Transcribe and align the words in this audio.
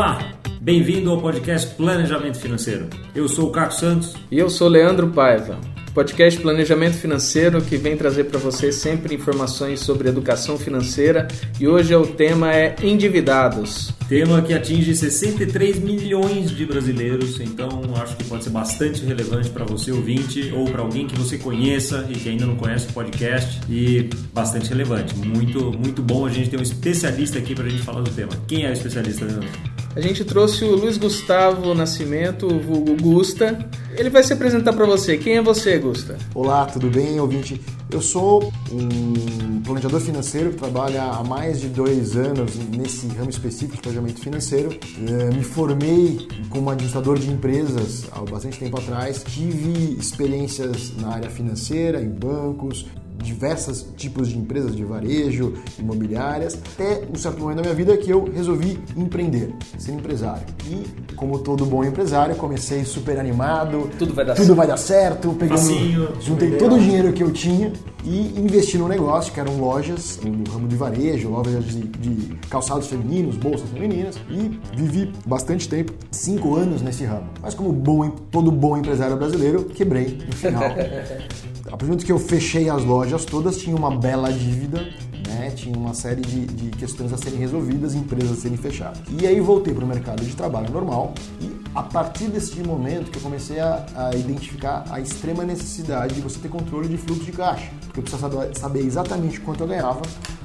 Olá, 0.00 0.18
bem-vindo 0.62 1.10
ao 1.10 1.20
podcast 1.20 1.74
Planejamento 1.74 2.38
Financeiro. 2.38 2.88
Eu 3.14 3.28
sou 3.28 3.50
o 3.50 3.52
Caco 3.52 3.74
Santos. 3.74 4.16
E 4.30 4.38
eu 4.38 4.48
sou 4.48 4.66
Leandro 4.66 5.10
Paiva. 5.10 5.60
Podcast 5.94 6.40
Planejamento 6.40 6.96
Financeiro 6.96 7.60
que 7.60 7.76
vem 7.76 7.96
trazer 7.96 8.24
para 8.24 8.38
você 8.38 8.70
sempre 8.70 9.14
informações 9.14 9.80
sobre 9.80 10.08
educação 10.08 10.56
financeira 10.56 11.26
e 11.58 11.66
hoje 11.66 11.94
o 11.94 12.06
tema 12.06 12.54
é 12.54 12.76
endividados. 12.82 13.92
Tema 14.08 14.40
que 14.42 14.54
atinge 14.54 14.94
63 14.94 15.78
milhões 15.80 16.50
de 16.50 16.64
brasileiros, 16.64 17.40
então 17.40 17.68
acho 17.96 18.16
que 18.16 18.24
pode 18.24 18.44
ser 18.44 18.50
bastante 18.50 19.04
relevante 19.04 19.50
para 19.50 19.64
você 19.64 19.90
ouvinte 19.90 20.52
ou 20.54 20.64
para 20.64 20.80
alguém 20.80 21.06
que 21.06 21.16
você 21.16 21.38
conheça 21.38 22.06
e 22.08 22.14
que 22.14 22.28
ainda 22.28 22.46
não 22.46 22.56
conhece 22.56 22.88
o 22.88 22.92
podcast 22.92 23.60
e 23.68 24.08
bastante 24.32 24.68
relevante. 24.68 25.14
Muito, 25.16 25.72
muito 25.72 26.02
bom 26.02 26.26
a 26.26 26.30
gente 26.30 26.50
ter 26.50 26.58
um 26.58 26.62
especialista 26.62 27.38
aqui 27.38 27.54
para 27.54 27.64
a 27.64 27.68
gente 27.68 27.82
falar 27.82 28.02
do 28.02 28.10
tema. 28.10 28.32
Quem 28.46 28.64
é 28.64 28.70
o 28.70 28.72
especialista, 28.72 29.24
Leandro? 29.24 29.48
A 29.94 30.00
gente 30.00 30.24
trouxe 30.24 30.64
o 30.64 30.76
Luiz 30.76 30.96
Gustavo 30.96 31.74
Nascimento, 31.74 32.46
o 32.46 32.60
vulgo 32.60 32.96
Gusta. 32.96 33.68
Ele 33.96 34.08
vai 34.08 34.22
se 34.22 34.32
apresentar 34.32 34.72
para 34.72 34.86
você. 34.86 35.16
Quem 35.16 35.36
é 35.36 35.42
você, 35.42 35.78
Gusta? 35.78 36.16
Olá, 36.34 36.64
tudo 36.66 36.88
bem, 36.88 37.18
ouvinte? 37.18 37.60
Eu 37.90 38.00
sou 38.00 38.52
um 38.72 39.60
planejador 39.62 40.00
financeiro 40.00 40.50
que 40.50 40.58
trabalha 40.58 41.02
há 41.02 41.24
mais 41.24 41.60
de 41.60 41.68
dois 41.68 42.16
anos 42.16 42.54
nesse 42.56 43.08
ramo 43.08 43.30
específico 43.30 43.76
de 43.76 43.82
planejamento 43.82 44.20
financeiro. 44.20 44.70
Eh, 44.72 45.34
me 45.34 45.42
formei 45.42 46.28
como 46.48 46.70
administrador 46.70 47.18
de 47.18 47.30
empresas 47.30 48.04
há 48.12 48.20
bastante 48.20 48.60
tempo 48.60 48.78
atrás. 48.78 49.24
Tive 49.24 49.96
experiências 49.98 50.92
na 50.96 51.14
área 51.14 51.28
financeira, 51.28 52.00
em 52.00 52.08
bancos, 52.08 52.86
diversos 53.22 53.86
tipos 53.96 54.28
de 54.28 54.38
empresas 54.38 54.74
de 54.74 54.84
varejo, 54.84 55.54
imobiliárias, 55.78 56.58
até 56.74 57.02
um 57.12 57.16
certo 57.16 57.40
momento 57.40 57.56
da 57.56 57.62
minha 57.62 57.74
vida 57.74 57.96
que 57.96 58.10
eu 58.10 58.30
resolvi 58.32 58.78
empreender, 58.96 59.54
ser 59.78 59.92
empresário. 59.92 60.42
E, 60.66 61.14
como 61.14 61.38
todo 61.38 61.64
bom 61.66 61.84
empresário, 61.84 62.34
comecei 62.36 62.84
super 62.84 63.18
animado. 63.18 63.90
Tudo 63.98 64.14
vai 64.14 64.24
dar 64.24 64.34
tudo 64.34 64.46
certo. 64.46 64.56
vai 64.56 64.66
dar 64.66 64.76
certo. 64.76 65.32
Peguei, 65.34 65.56
Facinho, 65.56 66.08
juntei 66.20 66.56
todo 66.56 66.76
o 66.76 66.78
dinheiro 66.78 67.12
que 67.12 67.22
eu 67.22 67.30
tinha 67.30 67.72
e 68.04 68.40
investi 68.40 68.78
no 68.78 68.88
negócio, 68.88 69.32
que 69.32 69.40
eram 69.40 69.58
lojas 69.58 70.18
no 70.22 70.50
ramo 70.50 70.66
de 70.66 70.76
varejo, 70.76 71.28
lojas 71.28 71.64
de, 71.66 71.82
de 71.82 72.34
calçados 72.48 72.86
femininos, 72.86 73.36
bolsas 73.36 73.68
femininas, 73.68 74.16
e 74.30 74.58
vivi 74.74 75.12
bastante 75.26 75.68
tempo, 75.68 75.92
cinco 76.10 76.56
anos 76.56 76.80
nesse 76.80 77.04
ramo. 77.04 77.28
Mas 77.42 77.54
como 77.54 77.72
bom, 77.72 78.08
todo 78.30 78.50
bom 78.50 78.76
empresário 78.76 79.16
brasileiro, 79.16 79.64
quebrei 79.64 80.18
no 80.26 80.32
final. 80.32 80.62
A 81.70 81.76
partir 81.76 81.84
do 81.84 81.88
momento 81.88 82.04
que 82.04 82.10
eu 82.10 82.18
fechei 82.18 82.68
as 82.68 82.84
lojas 82.84 83.24
todas, 83.24 83.56
tinha 83.56 83.76
uma 83.76 83.96
bela 83.96 84.32
dívida, 84.32 84.92
né? 85.28 85.52
tinha 85.54 85.76
uma 85.76 85.94
série 85.94 86.20
de, 86.20 86.44
de 86.44 86.70
questões 86.70 87.12
a 87.12 87.16
serem 87.16 87.38
resolvidas, 87.38 87.94
empresas 87.94 88.38
a 88.38 88.40
serem 88.40 88.56
fechadas. 88.56 88.98
E 89.08 89.24
aí 89.24 89.40
voltei 89.40 89.72
para 89.72 89.84
o 89.84 89.86
mercado 89.86 90.24
de 90.24 90.34
trabalho 90.34 90.68
normal 90.72 91.14
e 91.40 91.60
a 91.72 91.84
partir 91.84 92.24
desse 92.24 92.60
momento 92.64 93.12
que 93.12 93.18
eu 93.18 93.22
comecei 93.22 93.60
a, 93.60 93.86
a, 93.94 94.16
identificar 94.16 94.84
a 94.90 94.98
extrema 94.98 95.44
necessidade 95.44 96.16
de 96.16 96.20
você 96.20 96.40
ter 96.40 96.48
controle 96.48 96.88
de 96.88 96.96
fluxo 96.96 97.22
de 97.22 97.30
caixa. 97.30 97.70
Porque 97.86 98.00
eu 98.00 98.02
precisava 98.02 98.52
saber, 98.52 98.80
exatamente 98.80 99.38
quanto 99.38 99.62
eu 99.62 99.68
ganhava, 99.68 100.02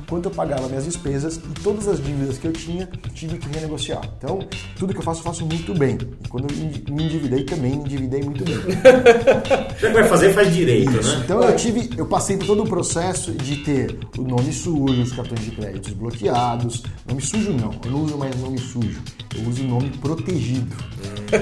quanto 0.07 0.29
eu 0.29 0.31
pagava 0.31 0.67
minhas 0.67 0.85
despesas 0.85 1.37
e 1.37 1.61
todas 1.61 1.87
as 1.87 2.03
dívidas 2.03 2.37
que 2.37 2.47
eu 2.47 2.53
tinha, 2.53 2.87
tive 3.13 3.37
que 3.37 3.47
renegociar. 3.49 4.01
Então, 4.17 4.39
tudo 4.77 4.93
que 4.93 4.99
eu 4.99 5.03
faço, 5.03 5.21
eu 5.21 5.23
faço 5.23 5.45
muito 5.45 5.73
bem. 5.73 5.97
E 6.23 6.27
quando 6.27 6.49
eu 6.49 6.93
me 6.93 7.03
endividei, 7.03 7.43
também 7.43 7.71
me 7.71 7.77
endividei 7.77 8.23
muito 8.23 8.43
bem. 8.43 8.55
Já 9.79 9.87
que 9.87 9.93
vai 9.93 10.07
fazer, 10.07 10.33
faz 10.33 10.53
direito, 10.53 10.91
Isso. 10.91 11.17
né? 11.17 11.21
Então 11.25 11.41
eu 11.41 11.55
tive, 11.55 11.89
eu 11.97 12.05
passei 12.05 12.37
por 12.37 12.45
todo 12.45 12.63
o 12.63 12.67
processo 12.67 13.31
de 13.31 13.57
ter 13.57 13.97
o 14.17 14.21
nome 14.21 14.51
sujo, 14.51 15.01
os 15.01 15.11
cartões 15.11 15.41
de 15.41 15.51
crédito 15.51 15.95
bloqueados. 15.95 16.83
Nome 17.07 17.21
sujo 17.21 17.51
não, 17.51 17.73
eu 17.83 17.91
não 17.91 18.03
uso 18.03 18.17
mais 18.17 18.35
nome 18.39 18.57
sujo. 18.57 19.01
Eu 19.35 19.49
uso 19.49 19.63
nome 19.63 19.89
protegido. 19.97 20.75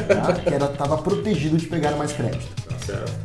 Tá? 0.07 0.33
Que 0.33 0.53
era, 0.53 0.67
tava 0.67 0.97
protegido 0.97 1.57
de 1.57 1.67
pegar 1.67 1.95
mais 1.95 2.11
crédito. 2.13 2.63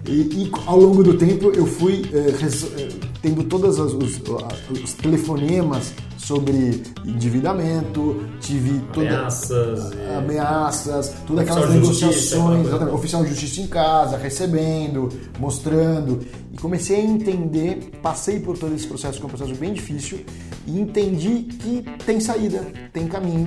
E, 0.07 0.21
e, 0.21 0.53
ao 0.67 0.79
longo 0.79 1.03
do 1.03 1.15
tempo 1.15 1.51
eu 1.51 1.67
fui 1.67 2.09
eh, 2.13 2.35
res, 2.39 2.65
eh, 2.77 2.89
tendo 3.21 3.43
todos 3.45 3.79
os, 3.79 3.93
os, 3.93 4.23
os, 4.71 4.95
telefonemas 5.29 5.93
sobre 6.17 6.83
endividamento, 7.05 8.25
tive 8.41 8.81
toda, 8.93 9.09
ameaças, 9.09 9.93
e... 9.93 10.17
ameaças, 10.17 11.15
todas 11.27 11.49
aquelas 11.49 11.71
negociações, 11.71 12.67
justiça, 12.69 12.93
oficial 12.93 13.23
de 13.23 13.31
justiça 13.31 13.61
em 13.61 13.67
casa, 13.67 14.17
recebendo, 14.17 15.09
mostrando. 15.39 16.21
E 16.53 16.57
comecei 16.57 17.01
a 17.01 17.05
entender, 17.05 17.93
passei 18.03 18.41
por 18.41 18.59
todo 18.59 18.75
esse 18.75 18.87
processo, 18.87 19.19
que 19.19 19.25
é 19.25 19.27
um 19.27 19.31
processo 19.31 19.55
bem 19.55 19.73
difícil, 19.73 20.21
e 20.67 20.81
entendi 20.81 21.45
que 21.45 21.85
tem 22.05 22.21
saída, 22.21 22.67
tem 22.93 23.07
caminho. 23.07 23.47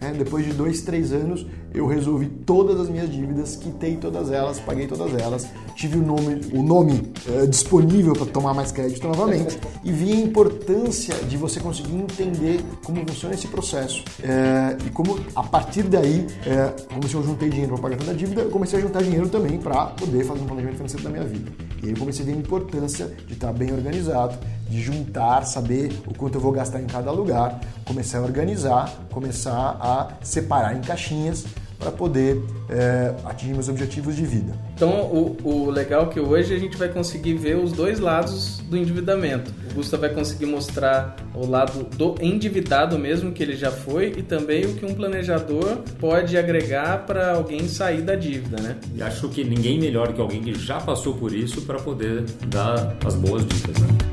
Né? 0.00 0.12
Depois 0.16 0.44
de 0.44 0.52
dois, 0.52 0.82
três 0.82 1.12
anos, 1.12 1.46
eu 1.72 1.86
resolvi 1.86 2.26
todas 2.26 2.80
as 2.80 2.88
minhas 2.88 3.10
dívidas, 3.10 3.56
quitei 3.56 3.96
todas 3.96 4.30
elas, 4.30 4.58
paguei 4.60 4.86
todas 4.86 5.14
elas, 5.20 5.48
tive 5.74 5.98
o 5.98 6.02
nome, 6.02 6.40
o 6.52 6.62
nome 6.62 7.12
uh, 7.26 7.46
disponível 7.46 8.12
para 8.12 8.26
tomar 8.26 8.54
mais 8.54 8.72
crédito 8.72 9.06
novamente 9.06 9.58
e 9.84 9.92
vi 9.92 10.12
a 10.12 10.16
importância 10.16 11.14
de 11.14 11.36
você 11.36 11.60
conseguir 11.60 11.94
entender 11.94 12.60
como 12.84 13.04
funciona 13.06 13.34
esse 13.34 13.48
processo. 13.48 14.04
Uh, 14.20 14.86
e 14.86 14.90
como 14.90 15.18
a 15.34 15.42
partir 15.42 15.82
daí, 15.84 16.20
uh, 16.20 16.86
como 16.92 17.08
se 17.08 17.14
eu 17.14 17.22
juntei 17.22 17.48
dinheiro 17.48 17.72
para 17.74 17.82
pagar 17.82 17.96
toda 17.98 18.12
a 18.12 18.14
dívida, 18.14 18.42
eu 18.42 18.50
comecei 18.50 18.78
a 18.78 18.82
juntar 18.82 19.02
dinheiro 19.02 19.28
também 19.28 19.58
para 19.58 19.86
poder 19.86 20.24
fazer 20.24 20.40
um 20.40 20.46
planejamento 20.46 20.76
financeiro 20.76 21.04
da 21.04 21.10
minha 21.10 21.24
vida. 21.24 21.50
E 21.82 21.86
aí 21.86 21.92
eu 21.92 21.98
comecei 21.98 22.24
a 22.24 22.26
ver 22.26 22.34
a 22.34 22.36
importância 22.36 23.06
de 23.26 23.32
estar 23.32 23.52
bem 23.52 23.72
organizado, 23.72 24.38
de 24.68 24.80
juntar, 24.80 25.44
saber 25.44 25.92
o 26.06 26.14
quanto 26.14 26.36
eu 26.36 26.40
vou 26.40 26.52
gastar 26.52 26.80
em 26.80 26.86
cada 26.86 27.10
lugar, 27.10 27.60
começar 27.84 28.18
a 28.18 28.22
organizar, 28.22 28.92
começar 29.10 29.76
a 29.80 30.08
separar 30.22 30.76
em 30.76 30.80
caixinhas 30.80 31.44
para 31.82 31.90
poder 31.90 32.40
é, 32.70 33.12
atingir 33.24 33.52
meus 33.54 33.68
objetivos 33.68 34.14
de 34.14 34.24
vida. 34.24 34.54
Então, 34.76 35.02
o, 35.02 35.36
o 35.42 35.70
legal 35.70 36.04
é 36.04 36.06
que 36.06 36.20
hoje 36.20 36.54
a 36.54 36.58
gente 36.58 36.76
vai 36.76 36.88
conseguir 36.88 37.34
ver 37.34 37.56
os 37.56 37.72
dois 37.72 37.98
lados 37.98 38.58
do 38.70 38.76
endividamento. 38.76 39.52
O 39.72 39.74
Gustavo 39.74 40.02
vai 40.02 40.10
conseguir 40.10 40.46
mostrar 40.46 41.16
o 41.34 41.44
lado 41.44 41.84
do 41.96 42.14
endividado 42.20 42.96
mesmo, 42.98 43.32
que 43.32 43.42
ele 43.42 43.56
já 43.56 43.72
foi, 43.72 44.12
e 44.16 44.22
também 44.22 44.64
o 44.64 44.74
que 44.74 44.86
um 44.86 44.94
planejador 44.94 45.78
pode 45.98 46.38
agregar 46.38 47.04
para 47.04 47.32
alguém 47.32 47.66
sair 47.66 48.02
da 48.02 48.14
dívida, 48.14 48.62
né? 48.62 48.76
E 48.94 49.02
acho 49.02 49.28
que 49.28 49.42
ninguém 49.42 49.80
melhor 49.80 50.12
que 50.12 50.20
alguém 50.20 50.40
que 50.40 50.54
já 50.54 50.80
passou 50.80 51.14
por 51.14 51.32
isso 51.32 51.62
para 51.62 51.78
poder 51.80 52.24
dar 52.46 52.96
as 53.04 53.16
boas 53.16 53.44
dicas, 53.44 53.76
né? 53.78 54.11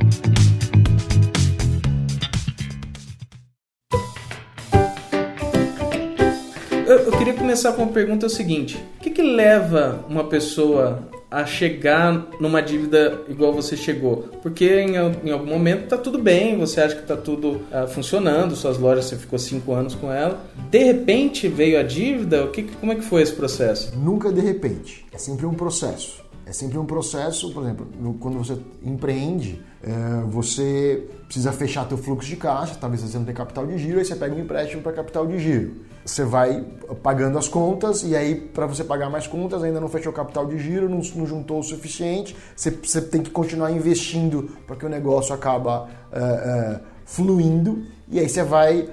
Eu 6.93 7.11
queria 7.11 7.33
começar 7.33 7.73
com 7.73 7.83
uma 7.83 7.91
pergunta 7.91 8.27
seguinte: 8.27 8.83
o 8.97 9.03
que, 9.03 9.09
que 9.11 9.21
leva 9.21 10.03
uma 10.09 10.23
pessoa 10.23 11.07
a 11.29 11.45
chegar 11.45 12.27
numa 12.39 12.61
dívida 12.61 13.21
igual 13.29 13.53
você 13.53 13.77
chegou? 13.77 14.29
Porque 14.41 14.65
em, 14.65 14.95
em 14.95 15.31
algum 15.31 15.45
momento 15.45 15.83
está 15.83 15.97
tudo 15.97 16.17
bem, 16.17 16.57
você 16.57 16.81
acha 16.81 16.95
que 16.95 17.01
está 17.01 17.15
tudo 17.15 17.61
uh, 17.71 17.87
funcionando, 17.87 18.55
suas 18.55 18.79
lojas 18.79 19.05
você 19.05 19.15
ficou 19.15 19.37
cinco 19.37 19.73
anos 19.73 19.93
com 19.93 20.11
ela, 20.11 20.43
de 20.71 20.83
repente 20.83 21.47
veio 21.47 21.79
a 21.79 21.83
dívida, 21.83 22.43
o 22.43 22.49
que, 22.49 22.63
como 22.63 22.91
é 22.91 22.95
que 22.95 23.03
foi 23.03 23.21
esse 23.21 23.33
processo? 23.33 23.95
Nunca 23.95 24.31
de 24.31 24.41
repente, 24.41 25.05
é 25.13 25.17
sempre 25.17 25.45
um 25.45 25.53
processo. 25.53 26.28
É 26.49 26.51
sempre 26.51 26.79
um 26.79 26.85
processo, 26.85 27.51
por 27.51 27.61
exemplo, 27.61 27.85
quando 28.19 28.39
você 28.39 28.57
empreende, 28.83 29.61
é, 29.83 30.25
você 30.25 31.07
precisa 31.25 31.51
fechar 31.51 31.87
teu 31.87 31.95
fluxo 31.95 32.27
de 32.27 32.35
caixa, 32.37 32.73
talvez 32.73 33.03
você 33.03 33.15
não 33.19 33.23
tenha 33.23 33.37
capital 33.37 33.67
de 33.67 33.77
giro, 33.77 33.99
aí 33.99 34.05
você 34.05 34.15
pega 34.15 34.33
um 34.33 34.39
empréstimo 34.39 34.81
para 34.81 34.91
capital 34.91 35.27
de 35.27 35.37
giro. 35.37 35.73
Você 36.03 36.23
vai 36.23 36.65
pagando 37.03 37.37
as 37.37 37.47
contas 37.47 38.01
e 38.01 38.15
aí 38.15 38.33
para 38.33 38.65
você 38.65 38.83
pagar 38.83 39.11
mais 39.11 39.27
contas 39.27 39.61
ainda 39.61 39.79
não 39.79 39.87
fechou 39.87 40.11
capital 40.11 40.47
de 40.47 40.57
giro, 40.57 40.89
não, 40.89 41.01
não 41.15 41.27
juntou 41.27 41.59
o 41.59 41.63
suficiente, 41.63 42.35
você, 42.55 42.71
você, 42.71 42.99
tem 42.99 43.21
que 43.21 43.29
continuar 43.29 43.69
investindo 43.69 44.49
para 44.65 44.75
que 44.75 44.87
o 44.87 44.89
negócio 44.89 45.35
acaba 45.35 45.87
é, 46.11 46.19
é, 46.19 46.79
fluindo 47.05 47.83
e 48.09 48.19
aí 48.19 48.27
você 48.27 48.41
vai, 48.41 48.89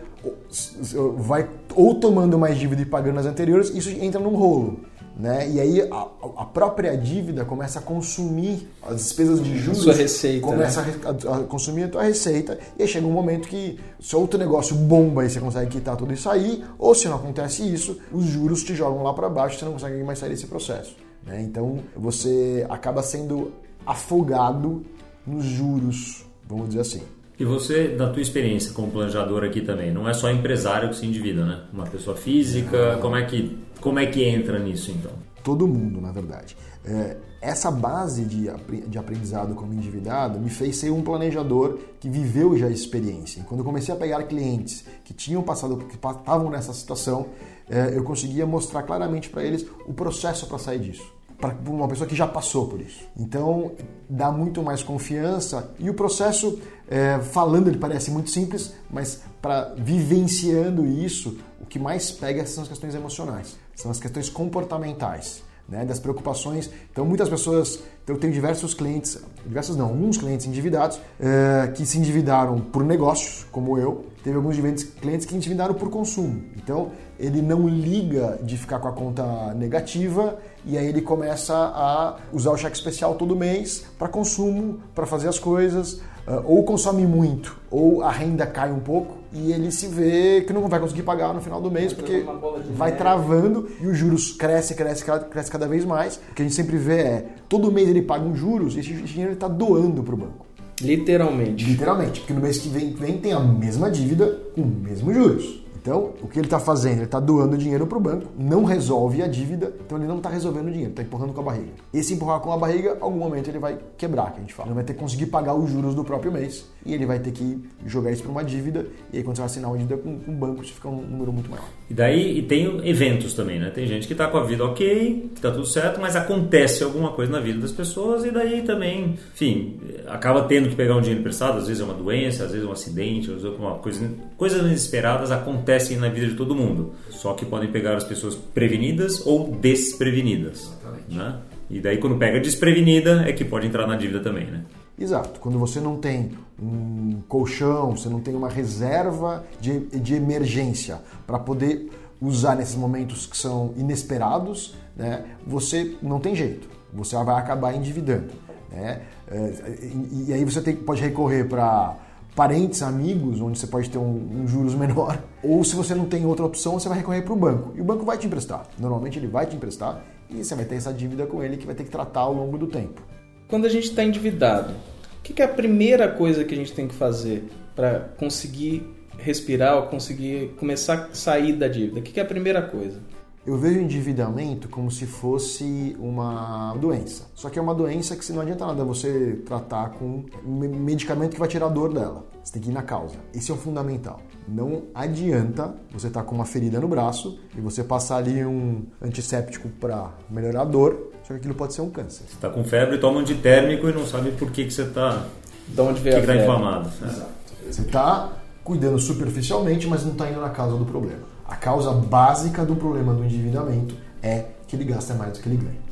vai 1.17 1.49
ou 1.75 1.95
tomando 1.99 2.39
mais 2.39 2.59
dívida 2.59 2.83
e 2.83 2.85
pagando 2.85 3.19
as 3.19 3.25
anteriores, 3.25 3.71
isso 3.71 3.89
entra 3.89 4.21
num 4.21 4.37
rolo. 4.37 4.81
Né? 5.19 5.51
E 5.51 5.61
aí 5.61 5.81
a, 5.91 6.09
a, 6.37 6.45
própria 6.45 6.95
dívida 6.95 7.43
começa 7.43 7.79
a 7.79 7.83
consumir 7.83 8.69
as 8.83 8.97
despesas 8.97 9.43
de 9.43 9.59
juros, 9.59 9.83
Sua 9.83 9.95
receita, 9.95 10.47
começa 10.47 10.83
né? 10.83 10.95
a, 11.05 11.37
a, 11.37 11.45
consumir 11.45 11.85
a 11.85 11.89
tua 11.89 12.03
receita 12.03 12.59
e 12.79 12.83
aí 12.83 12.89
chega 12.89 13.07
um 13.07 13.13
momento 13.13 13.49
que 13.49 13.81
se 13.99 14.15
outro 14.15 14.39
negócio 14.39 14.77
bomba 14.77 15.25
e 15.25 15.31
você 15.31 15.41
consegue 15.41 15.71
quitar 15.71 15.97
tudo 15.97 16.13
isso 16.13 16.29
aí, 16.29 16.63
ou 16.79 16.95
se 16.95 17.09
não 17.09 17.17
acontece 17.17 17.63
isso, 17.63 17.99
os 18.13 18.27
juros 18.27 18.63
te 18.63 18.75
jogam 18.75 19.03
lá 19.03 19.15
para 19.15 19.31
baixo, 19.31 19.59
você 19.59 19.65
não 19.65 19.73
consegue 19.73 20.05
mais 20.05 20.19
sair 20.19 20.29
desse 20.29 20.47
processo. 20.47 20.95
Né? 21.25 21.41
Então 21.41 21.79
você 21.97 22.67
acaba 22.69 23.03
sendo 23.03 23.53
afogado 23.87 24.85
nos 25.27 25.47
juros, 25.47 26.27
vamos 26.47 26.69
dizer 26.69 26.81
assim. 26.81 27.03
E 27.39 27.45
você, 27.45 27.89
da 27.89 28.09
tua 28.09 28.23
experiência 28.23 28.73
como 28.73 28.91
planejador 28.91 29.45
aqui 29.45 29.61
também, 29.61 29.93
não 29.93 30.09
é 30.09 30.15
só 30.15 30.31
empresário 30.31 30.89
que 30.89 30.97
se 30.97 31.05
endivida, 31.05 31.45
né? 31.45 31.65
Uma 31.73 31.85
pessoa 31.85 32.17
física, 32.17 32.99
como 33.03 33.15
é 33.15 33.25
que, 33.27 33.59
como 33.81 33.99
é 33.99 34.07
que 34.07 34.25
entra 34.25 34.59
nisso 34.59 34.91
então? 34.91 35.13
Todo 35.45 35.69
mundo, 35.69 36.01
na 36.01 36.11
verdade. 36.11 36.57
É, 36.83 37.17
essa 37.43 37.71
base 37.71 38.25
de, 38.25 38.49
de 38.89 38.99
aprendizado 38.99 39.55
como 39.55 39.75
endividado 39.75 40.41
me 40.41 40.49
fez 40.49 40.77
ser 40.77 40.91
um 40.91 41.03
planejador 41.03 41.79
que 42.01 42.09
viveu 42.09 42.57
já 42.57 42.67
a 42.67 42.71
experiência. 42.71 43.41
E 43.41 43.43
quando 43.43 43.61
eu 43.61 43.67
comecei 43.67 43.95
a 43.95 43.99
pegar 43.99 44.23
clientes 44.25 44.85
que 45.05 45.13
tinham 45.13 45.43
passado, 45.43 45.77
que 45.77 45.95
estavam 45.95 46.49
nessa 46.51 46.73
situação, 46.73 47.27
é, 47.69 47.97
eu 47.97 48.03
conseguia 48.03 48.47
mostrar 48.47 48.83
claramente 48.83 49.29
para 49.29 49.45
eles 49.45 49.67
o 49.87 49.93
processo 49.93 50.47
para 50.47 50.59
sair 50.59 50.79
disso. 50.79 51.16
Para 51.39 51.55
uma 51.69 51.87
pessoa 51.87 52.09
que 52.09 52.17
já 52.17 52.27
passou 52.27 52.67
por 52.67 52.81
isso. 52.81 53.05
Então, 53.17 53.73
dá 54.09 54.33
muito 54.33 54.63
mais 54.63 54.83
confiança 54.83 55.71
e 55.79 55.91
o 55.91 55.95
processo, 55.95 56.59
é, 56.89 57.19
falando, 57.19 57.69
ele 57.69 57.79
parece 57.79 58.11
muito 58.11 58.31
simples, 58.31 58.73
mas 58.91 59.23
para 59.43 59.75
vivenciando 59.77 60.87
isso, 60.87 61.39
o 61.61 61.67
que 61.67 61.79
mais 61.79 62.11
pega 62.11 62.47
são 62.47 62.63
as 62.63 62.69
questões 62.69 62.95
emocionais, 62.95 63.57
são 63.75 63.91
as 63.91 64.01
questões 64.01 64.29
comportamentais 64.31 65.45
né, 65.69 65.85
das 65.85 65.99
preocupações. 65.99 66.71
Então, 66.91 67.05
muitas 67.05 67.29
pessoas, 67.29 67.81
então, 68.03 68.15
eu 68.15 68.21
tenho 68.21 68.33
diversos 68.33 68.75
clientes, 68.75 69.19
diversos 69.45 69.77
não, 69.77 69.87
alguns 69.87 70.17
clientes 70.17 70.47
endividados 70.47 71.01
é, 71.19 71.69
que 71.75 71.85
se 71.85 71.99
endividaram 71.99 72.61
por 72.61 72.85
negócios, 72.85 73.45
como 73.51 73.79
eu. 73.79 74.07
Teve 74.23 74.37
alguns 74.37 74.57
clientes 75.01 75.27
que 75.27 75.37
endividaram 75.37 75.75
por 75.75 75.91
consumo. 75.91 76.43
Então, 76.57 76.91
ele 77.19 77.41
não 77.41 77.69
liga 77.69 78.39
de 78.43 78.57
ficar 78.57 78.79
com 78.79 78.89
a 78.89 78.93
conta 78.93 79.55
negativa 79.55 80.39
e 80.65 80.77
aí 80.77 80.87
ele 80.87 81.01
começa 81.01 81.55
a 81.55 82.17
usar 82.33 82.51
o 82.51 82.57
cheque 82.57 82.77
especial 82.77 83.15
todo 83.15 83.35
mês 83.35 83.85
para 83.99 84.09
consumo, 84.09 84.81
para 84.95 85.07
fazer 85.07 85.29
as 85.29 85.39
coisas, 85.39 86.01
ou 86.45 86.65
consome 86.65 87.07
muito, 87.07 87.57
ou 87.71 88.03
a 88.03 88.11
renda 88.11 88.47
cai 88.47 88.73
um 88.73 88.81
pouco 88.81 89.19
e 89.33 89.53
ele 89.53 89.71
se 89.71 89.87
vê 89.87 90.41
que 90.41 90.53
não 90.53 90.67
vai 90.69 90.81
conseguir 90.81 91.03
pagar 91.03 91.33
no 91.33 91.41
final 91.41 91.61
do 91.61 91.71
mês 91.71 91.93
porque 91.93 92.25
vai 92.71 92.97
travando 92.97 93.69
e 93.81 93.87
os 93.87 93.97
juros 93.97 94.33
cresce, 94.33 94.75
cresce, 94.75 95.05
cresce 95.31 95.51
cada 95.51 95.69
vez 95.69 95.85
mais. 95.85 96.17
O 96.17 96.35
que 96.35 96.43
a 96.43 96.45
gente 96.45 96.55
sempre 96.55 96.77
vê 96.77 97.01
é 97.01 97.29
todo 97.49 97.71
mês 97.71 97.89
ele 97.89 98.03
paga 98.03 98.25
uns 98.25 98.39
juros 98.39 98.77
e 98.77 98.81
esse 98.81 98.93
dinheiro 98.93 99.31
ele 99.31 99.35
está 99.35 99.49
doando 99.49 100.03
para 100.03 100.15
o 100.15 100.19
banco. 100.19 100.47
Literalmente. 100.81 101.65
Literalmente, 101.65 102.21
porque 102.21 102.35
no 102.35 102.41
mês 102.41 102.59
que 102.59 102.69
vem, 102.69 102.93
vem 102.93 103.19
tem 103.19 103.33
a 103.33 103.41
mesma 103.41 103.91
dívida 103.91 104.39
com 104.55 104.63
os 104.63 104.69
mesmos 104.69 105.15
juros. 105.15 105.66
Então, 105.87 106.15
o 106.21 106.27
que 106.27 106.41
ele 106.41 106.49
está 106.49 106.59
fazendo? 106.59 106.97
Ele 106.97 107.05
está 107.05 107.21
doando 107.21 107.57
dinheiro 107.57 107.87
para 107.87 107.97
o 107.97 108.01
banco, 108.01 108.27
não 108.37 108.65
resolve 108.65 109.23
a 109.23 109.29
dívida, 109.29 109.73
então 109.87 109.97
ele 109.97 110.09
não 110.09 110.17
está 110.17 110.29
resolvendo 110.29 110.67
o 110.67 110.71
dinheiro, 110.73 110.91
está 110.91 111.01
empurrando 111.01 111.33
com 111.33 111.41
a 111.43 111.45
barriga. 111.45 111.69
Esse 111.95 112.13
empurrar 112.13 112.41
com 112.41 112.51
a 112.51 112.57
barriga, 112.57 112.97
algum 113.01 113.21
momento 113.21 113.49
ele 113.49 113.61
vai 113.61 113.79
quebrar, 113.97 114.33
que 114.33 114.39
a 114.39 114.41
gente 114.41 114.53
fala. 114.53 114.71
Ele 114.71 114.75
vai 114.75 114.83
ter 114.83 114.95
que 114.95 114.99
conseguir 114.99 115.27
pagar 115.27 115.55
os 115.55 115.71
juros 115.71 115.95
do 115.95 116.03
próprio 116.03 116.33
mês 116.33 116.67
e 116.85 116.93
ele 116.93 117.07
vai 117.07 117.21
ter 117.21 117.31
que 117.31 117.63
jogar 117.87 118.11
isso 118.11 118.25
para 118.25 118.33
uma 118.33 118.43
dívida, 118.43 118.87
e 119.13 119.19
aí 119.19 119.23
quando 119.23 119.37
você 119.37 119.43
vai 119.43 119.47
assinar 119.47 119.71
uma 119.71 119.79
dívida 119.79 119.97
com, 119.97 120.19
com 120.19 120.33
um 120.33 120.35
banco, 120.35 120.63
isso 120.63 120.73
fica 120.73 120.89
um 120.89 121.03
número 121.03 121.33
muito 121.33 121.49
maior. 121.49 121.69
E 121.89 121.95
daí 121.95 122.39
e 122.39 122.43
tem 122.43 122.81
eventos 122.89 123.33
também, 123.35 123.61
né? 123.61 123.71
Tem 123.71 123.87
gente 123.87 124.09
que 124.09 124.13
está 124.13 124.27
com 124.27 124.39
a 124.39 124.45
vida 124.45 124.65
ok, 124.65 125.31
que 125.35 125.37
está 125.37 125.53
tudo 125.53 125.67
certo, 125.67 126.01
mas 126.01 126.17
acontece 126.17 126.83
alguma 126.83 127.13
coisa 127.13 127.31
na 127.31 127.39
vida 127.39 127.61
das 127.61 127.71
pessoas 127.71 128.25
e 128.25 128.33
daí 128.33 128.63
também, 128.63 129.17
enfim, 129.33 129.79
acaba 130.09 130.43
tendo 130.43 130.69
que 130.69 130.75
pegar 130.75 130.97
um 130.97 131.01
dinheiro 131.01 131.21
emprestado, 131.21 131.59
às 131.59 131.69
vezes 131.69 131.81
é 131.81 131.85
uma 131.85 131.95
doença, 131.95 132.45
às 132.45 132.51
vezes 132.51 132.67
é 132.67 132.69
um 132.69 132.73
acidente, 132.73 133.31
às 133.31 133.43
vezes 133.43 133.57
é 133.57 133.63
uma 133.63 133.79
coisa, 133.79 134.11
coisas 134.37 134.61
inesperadas 134.61 135.31
acontecem 135.31 135.76
acontecem 135.77 135.97
na 135.99 136.09
vida 136.09 136.27
de 136.27 136.35
todo 136.35 136.55
mundo, 136.55 136.93
só 137.11 137.35
que 137.35 137.45
podem 137.45 137.71
pegar 137.71 137.97
as 137.97 138.05
pessoas 138.05 138.35
prevenidas 138.35 139.25
ou 139.27 139.53
desprevenidas. 139.53 140.73
Né? 141.09 141.39
E 141.71 141.81
daí 141.81 141.99
quando 141.99 142.17
pega 142.17 142.41
desprevenida 142.41 143.25
é 143.29 143.33
que 143.33 143.45
pode 143.45 143.67
entrar 143.67 143.87
na 143.87 143.97
dívida 143.97 144.21
também, 144.21 144.47
né? 144.47 144.65
Exato. 144.99 145.41
Quando 145.41 145.59
você 145.59 145.79
não 145.79 145.97
tem 145.99 146.31
um 146.61 147.21
colchão, 147.29 147.95
você 147.95 148.09
não 148.09 148.21
tem 148.21 148.35
uma 148.35 148.49
reserva 148.49 149.45
de, 149.61 149.81
de 149.81 150.15
emergência 150.15 151.01
para 151.27 151.39
poder 151.39 151.91
usar 152.21 152.57
nesses 152.57 152.77
momentos 152.77 153.27
que 153.27 153.37
são 153.37 153.75
inesperados, 153.77 154.75
né, 154.97 155.25
você 155.47 155.97
não 156.01 156.19
tem 156.19 156.35
jeito. 156.35 156.67
Você 156.95 157.15
vai 157.23 157.39
acabar 157.39 157.75
endividando. 157.75 158.33
Né? 158.73 159.03
É, 159.31 159.53
e, 159.83 160.25
e 160.29 160.33
aí 160.33 160.45
você 160.47 160.63
tem, 160.63 160.75
pode 160.75 161.03
recorrer 161.03 161.47
para 161.47 161.95
parentes, 162.37 162.83
amigos, 162.83 163.41
onde 163.41 163.59
você 163.59 163.67
pode 163.67 163.89
ter 163.89 163.97
um, 163.97 164.43
um, 164.43 164.47
juros 164.47 164.75
menor. 164.75 165.19
Ou 165.43 165.65
se 165.65 165.75
você 165.75 165.95
não 165.95 166.05
tem 166.05 166.27
outra 166.27 166.45
opção, 166.45 166.79
você 166.79 166.87
vai 166.87 166.99
recorrer 166.99 167.23
para 167.23 167.33
o 167.33 167.37
banco. 167.37 167.73
E 167.75 167.81
o 167.81 167.85
banco 167.85 168.05
vai 168.05 168.19
te 168.19 168.27
emprestar. 168.27 168.69
Normalmente 168.79 169.19
ele 169.19 169.27
vai 169.27 169.47
te 169.47 169.57
emprestar 169.57 170.05
e 170.29 170.45
você 170.45 170.55
vai 170.55 170.67
ter 170.67 170.75
essa 170.75 170.93
dívida 170.93 171.27
com 171.27 171.43
ele 171.43 171.57
que 171.57 171.65
vai 171.65 171.75
ter 171.75 171.85
que 171.85 171.91
tratar 171.91 172.21
ao 172.21 172.35
longo 172.35 172.59
do 172.59 172.67
tempo. 172.67 173.01
Quando 173.49 173.65
a 173.65 173.71
gente 173.71 173.89
está 173.89 174.05
endividado, 174.05 174.75
o 175.19 175.23
que 175.23 175.41
é 175.41 175.47
a 175.47 175.49
primeira 175.49 176.09
coisa 176.09 176.45
que 176.45 176.53
a 176.53 176.57
gente 176.57 176.73
tem 176.73 176.87
que 176.87 176.95
fazer 176.95 177.49
para 177.75 178.01
conseguir 178.19 178.87
respirar 179.19 179.77
ou 179.77 179.83
conseguir 179.85 180.55
começar 180.59 181.09
a 181.11 181.15
sair 181.15 181.55
da 181.55 181.69
dívida? 181.69 182.01
O 182.01 182.03
que 182.03 182.21
é 182.21 182.23
a 182.23 182.27
primeira 182.27 182.61
coisa? 182.61 183.01
Eu 183.47 183.57
vejo 183.57 183.79
o 183.79 183.83
endividamento 183.83 184.69
como 184.69 184.91
se 184.91 185.07
fosse 185.07 185.97
uma 186.01 186.75
doença. 186.81 187.27
Só 187.33 187.49
que 187.49 187.61
é 187.61 187.63
uma 187.63 187.75
doença 187.75 188.17
que 188.17 188.33
não 188.33 188.41
adianta 188.41 188.67
nada 188.67 188.83
você 188.83 189.41
tratar 189.47 189.91
com 189.91 190.25
um 190.45 190.59
medicamento 190.59 191.35
que 191.35 191.39
vai 191.39 191.49
tirar 191.49 191.67
a 191.67 191.69
dor 191.69 191.95
dela. 191.95 192.27
Você 192.43 192.55
tem 192.55 192.63
que 192.63 192.71
ir 192.71 192.73
na 192.73 192.83
causa. 192.83 193.15
Esse 193.33 193.53
é 193.53 193.55
o 193.55 193.57
fundamental. 193.57 194.21
Não 194.49 194.83
adianta 194.93 195.77
você 195.93 196.09
estar 196.09 196.23
tá 196.23 196.27
com 196.27 196.35
uma 196.35 196.45
ferida 196.45 196.81
no 196.81 196.89
braço 196.89 197.39
e 197.57 197.61
você 197.61 197.85
passar 197.85 198.17
ali 198.17 198.45
um 198.45 198.83
antisséptico 199.01 199.69
para 199.69 200.11
melhorar 200.29 200.63
a 200.63 200.65
dor, 200.65 201.13
só 201.23 201.29
que 201.29 201.35
aquilo 201.35 201.55
pode 201.55 201.73
ser 201.73 201.83
um 201.83 201.91
câncer. 201.91 202.25
Você 202.27 202.35
está 202.35 202.51
com 202.51 202.65
febre, 202.65 202.99
toma 202.99 203.19
um 203.19 203.21
antitérmico 203.21 203.89
e 203.89 203.93
não 203.93 204.05
sabe 204.07 204.33
por 204.33 204.51
que, 204.51 204.65
que 204.65 204.73
você 204.73 204.83
está. 204.83 205.25
De 205.69 205.81
onde 205.81 206.01
veio 206.01 206.17
que 206.17 206.31
a 206.31 206.35
está 206.35 206.43
inflamado. 206.43 206.89
Exato. 207.05 207.31
Você 207.69 207.83
está 207.83 208.33
cuidando 208.67 208.99
superficialmente, 208.99 209.87
mas 209.87 210.05
não 210.05 210.13
está 210.13 210.29
indo 210.29 210.41
na 210.41 210.51
causa 210.51 210.77
do 210.77 210.85
problema. 210.85 211.21
A 211.47 211.55
causa 211.55 211.93
básica 211.93 212.65
do 212.65 212.75
problema 212.75 213.15
do 213.15 213.25
endividamento 213.25 213.95
é 214.21 214.47
que 214.67 214.75
ele 214.75 214.85
gasta 214.85 215.15
mais 215.15 215.33
do 215.35 215.39
que 215.41 215.49
ele 215.49 215.59
ganha. 215.59 215.87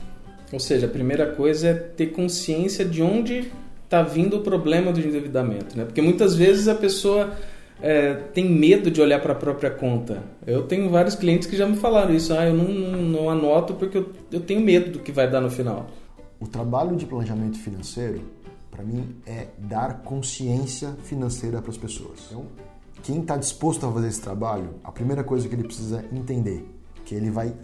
Ou 0.53 0.59
seja, 0.59 0.87
a 0.87 0.89
primeira 0.89 1.27
coisa 1.33 1.69
é 1.69 1.75
ter 1.75 2.09
consciência 2.09 2.85
de 2.85 3.01
onde 3.01 3.53
está 3.85 4.03
vindo 4.03 4.39
o 4.39 4.41
problema 4.41 4.93
do 4.93 4.99
endividamento, 4.99 5.79
né? 5.79 5.85
Porque 5.85 6.03
muitas 6.03 6.35
vezes 6.35 6.67
a 6.67 6.75
pessoa 6.75 7.33
é, 7.81 8.15
tem 8.33 8.51
medo 8.51 8.91
de 8.91 9.01
olhar 9.01 9.21
para 9.21 9.33
a 9.33 9.37
própria 9.37 9.71
conta. 9.71 10.23
Eu 10.45 10.63
tenho 10.63 10.91
vários 10.91 11.15
clientes 11.15 11.47
que 11.47 11.57
já 11.57 11.67
me 11.67 11.77
falaram 11.77 12.13
isso. 12.13 12.33
Ah, 12.35 12.45
eu 12.47 12.55
não, 12.55 12.67
não 12.67 13.31
anoto 13.31 13.75
porque 13.75 13.99
eu, 13.99 14.11
eu 14.33 14.41
tenho 14.41 14.61
medo 14.61 14.91
do 14.91 14.99
que 14.99 15.13
vai 15.13 15.31
dar 15.31 15.41
no 15.41 15.51
final. 15.51 15.89
O 16.41 16.49
trabalho 16.49 16.97
de 16.97 17.07
planejamento 17.07 17.57
financeiro, 17.59 18.21
para 18.75 18.83
mim, 18.83 19.17
é 19.25 19.47
dar 19.57 20.03
consciência 20.03 20.97
financeira 21.05 21.63
para 21.63 21.71
as 21.71 21.77
pessoas. 21.77 22.27
Então, 22.29 22.47
quem 23.05 23.21
está 23.21 23.37
disposto 23.37 23.87
a 23.87 23.93
fazer 23.93 24.09
esse 24.09 24.21
trabalho, 24.21 24.75
a 24.83 24.91
primeira 24.91 25.23
coisa 25.23 25.49
que 25.49 25.55
ele 25.55 25.63
precisa 25.63 26.05
entender 26.13 26.69
que 27.05 27.15
ele 27.15 27.31
vai 27.31 27.55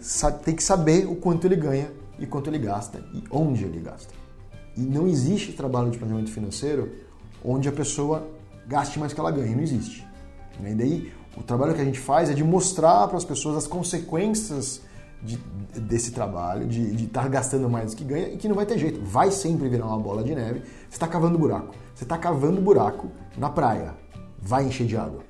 tem 0.45 0.55
que 0.55 0.63
saber 0.63 1.05
o 1.07 1.15
quanto 1.15 1.45
ele 1.45 1.57
ganha 1.57 1.91
e 2.17 2.25
quanto 2.25 2.49
ele 2.49 2.59
gasta 2.59 3.03
e 3.13 3.23
onde 3.29 3.65
ele 3.65 3.81
gasta. 3.81 4.13
E 4.77 4.81
não 4.81 5.05
existe 5.05 5.51
trabalho 5.51 5.91
de 5.91 5.97
planejamento 5.97 6.31
financeiro 6.31 6.89
onde 7.43 7.67
a 7.67 7.71
pessoa 7.73 8.25
gaste 8.65 8.97
mais 8.97 9.11
que 9.11 9.19
ela 9.19 9.31
ganha, 9.31 9.53
não 9.53 9.63
existe. 9.63 10.07
E 10.63 10.73
daí 10.73 11.11
o 11.35 11.43
trabalho 11.43 11.73
que 11.73 11.81
a 11.81 11.85
gente 11.85 11.99
faz 11.99 12.29
é 12.29 12.33
de 12.33 12.43
mostrar 12.43 13.07
para 13.09 13.17
as 13.17 13.25
pessoas 13.25 13.57
as 13.57 13.67
consequências 13.67 14.81
de, 15.23 15.37
desse 15.79 16.11
trabalho, 16.11 16.67
de 16.67 17.05
estar 17.05 17.23
tá 17.23 17.27
gastando 17.27 17.69
mais 17.69 17.91
do 17.91 17.97
que 17.97 18.03
ganha 18.03 18.29
e 18.29 18.37
que 18.37 18.47
não 18.47 18.55
vai 18.55 18.65
ter 18.65 18.77
jeito. 18.77 18.99
Vai 19.03 19.31
sempre 19.31 19.69
virar 19.69 19.85
uma 19.85 19.99
bola 19.99 20.23
de 20.23 20.33
neve. 20.33 20.61
Você 20.89 20.95
está 20.95 21.07
cavando 21.07 21.37
buraco. 21.37 21.73
Você 21.93 22.03
está 22.03 22.17
cavando 22.17 22.61
buraco 22.61 23.09
na 23.37 23.49
praia. 23.49 23.93
Vai 24.41 24.65
encher 24.65 24.87
de 24.87 24.97
água. 24.97 25.21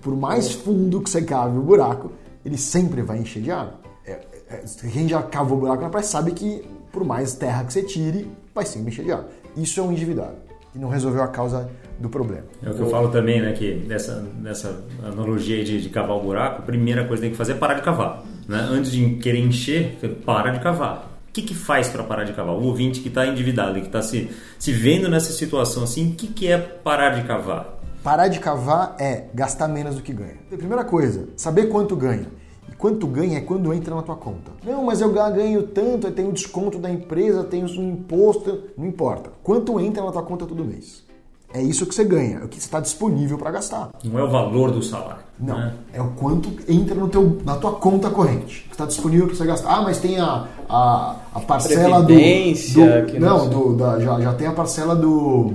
Por 0.00 0.16
mais 0.16 0.52
fundo 0.52 1.00
que 1.00 1.10
você 1.10 1.22
cave 1.22 1.58
o 1.58 1.62
buraco, 1.62 2.12
ele 2.44 2.56
sempre 2.56 3.02
vai 3.02 3.18
encher 3.18 3.42
de 3.42 3.50
água. 3.50 3.80
É, 4.06 4.20
é, 4.48 4.64
quem 4.92 5.08
já 5.08 5.22
cavou 5.22 5.58
buraco 5.58 5.82
na 5.82 5.90
praia 5.90 6.04
sabe 6.04 6.32
que 6.32 6.64
por 6.92 7.04
mais 7.04 7.34
terra 7.34 7.64
que 7.64 7.72
você 7.72 7.82
tire, 7.82 8.30
vai 8.54 8.66
sempre 8.66 8.88
encher 8.88 9.04
de 9.04 9.12
água. 9.12 9.28
Isso 9.56 9.80
é 9.80 9.82
um 9.82 9.92
endividado 9.92 10.36
e 10.74 10.78
não 10.78 10.88
resolveu 10.88 11.22
a 11.22 11.28
causa 11.28 11.68
do 11.98 12.08
problema. 12.08 12.44
É 12.62 12.70
o 12.70 12.74
que 12.74 12.80
eu 12.80 12.90
falo 12.90 13.08
também, 13.08 13.40
né? 13.40 13.52
Que 13.52 13.74
nessa, 13.86 14.24
nessa 14.40 14.82
analogia 15.04 15.64
de, 15.64 15.82
de 15.82 15.88
cavar 15.88 16.16
o 16.16 16.22
buraco, 16.22 16.62
a 16.62 16.64
primeira 16.64 17.04
coisa 17.06 17.16
que 17.16 17.22
tem 17.22 17.30
que 17.32 17.36
fazer 17.36 17.52
é 17.52 17.56
parar 17.56 17.74
de 17.74 17.82
cavar. 17.82 18.24
Né? 18.50 18.66
Antes 18.68 18.90
de 18.90 19.14
querer 19.14 19.38
encher, 19.38 19.96
para 20.26 20.50
de 20.50 20.58
cavar. 20.58 21.08
O 21.28 21.32
que, 21.32 21.40
que 21.40 21.54
faz 21.54 21.88
para 21.88 22.02
parar 22.02 22.24
de 22.24 22.32
cavar? 22.32 22.56
O 22.56 22.64
ouvinte 22.64 22.98
que 22.98 23.06
está 23.06 23.24
endividado 23.24 23.78
e 23.78 23.82
que 23.82 23.86
está 23.86 24.02
se, 24.02 24.28
se 24.58 24.72
vendo 24.72 25.08
nessa 25.08 25.32
situação 25.32 25.84
assim, 25.84 26.10
o 26.10 26.14
que, 26.16 26.26
que 26.26 26.48
é 26.48 26.58
parar 26.58 27.10
de 27.10 27.22
cavar? 27.22 27.78
Parar 28.02 28.26
de 28.26 28.40
cavar 28.40 28.96
é 28.98 29.26
gastar 29.32 29.68
menos 29.68 29.94
do 29.94 30.02
que 30.02 30.12
ganha. 30.12 30.38
Primeira 30.50 30.82
coisa, 30.82 31.28
saber 31.36 31.68
quanto 31.68 31.94
ganha. 31.94 32.26
E 32.68 32.74
quanto 32.74 33.06
ganha 33.06 33.38
é 33.38 33.40
quando 33.40 33.72
entra 33.72 33.94
na 33.94 34.02
tua 34.02 34.16
conta. 34.16 34.50
Não, 34.64 34.84
mas 34.84 35.00
eu 35.00 35.12
ganho 35.12 35.62
tanto, 35.68 36.08
eu 36.08 36.12
tenho 36.12 36.32
desconto 36.32 36.76
da 36.76 36.90
empresa, 36.90 37.44
tenho 37.44 37.66
um 37.78 37.92
imposto. 37.92 38.64
Não 38.76 38.84
importa. 38.84 39.30
Quanto 39.44 39.78
entra 39.78 40.02
na 40.02 40.10
tua 40.10 40.24
conta 40.24 40.44
todo 40.44 40.64
mês. 40.64 41.04
É 41.52 41.60
isso 41.60 41.84
que 41.84 41.94
você 41.94 42.04
ganha, 42.04 42.38
é 42.38 42.44
o 42.44 42.48
que 42.48 42.58
está 42.58 42.78
disponível 42.78 43.36
para 43.36 43.50
gastar. 43.50 43.90
Não 44.04 44.18
é 44.18 44.22
o 44.22 44.30
valor 44.30 44.70
do 44.70 44.82
salário. 44.82 45.22
Não, 45.38 45.58
né? 45.58 45.74
é 45.92 46.00
o 46.00 46.10
quanto 46.10 46.48
entra 46.68 46.94
no 46.94 47.08
teu, 47.08 47.38
na 47.44 47.56
tua 47.56 47.72
conta 47.72 48.08
corrente, 48.10 48.66
que 48.68 48.72
está 48.72 48.86
disponível 48.86 49.26
para 49.26 49.36
você 49.36 49.46
gastar. 49.46 49.70
Ah, 49.70 49.82
mas 49.82 49.98
tem 49.98 50.20
a, 50.20 50.46
a, 50.68 51.16
a 51.34 51.40
parcela 51.40 52.02
do, 52.02 52.14
do 52.14 53.18
não, 53.18 53.48
do, 53.48 53.76
da, 53.76 53.98
já, 53.98 54.20
já 54.20 54.34
tem 54.34 54.46
a 54.46 54.52
parcela 54.52 54.94
do 54.94 55.54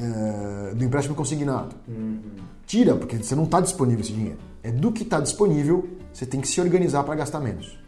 é, 0.00 0.74
do 0.74 0.84
empréstimo 0.84 1.14
consignado. 1.14 1.74
Uhum. 1.86 2.18
Tira, 2.66 2.94
porque 2.94 3.16
você 3.16 3.34
não 3.34 3.44
está 3.44 3.60
disponível 3.60 4.00
esse 4.00 4.12
dinheiro. 4.12 4.38
É 4.62 4.70
do 4.70 4.90
que 4.92 5.02
está 5.02 5.20
disponível, 5.20 5.88
você 6.12 6.24
tem 6.24 6.40
que 6.40 6.48
se 6.48 6.60
organizar 6.60 7.04
para 7.04 7.14
gastar 7.14 7.40
menos. 7.40 7.78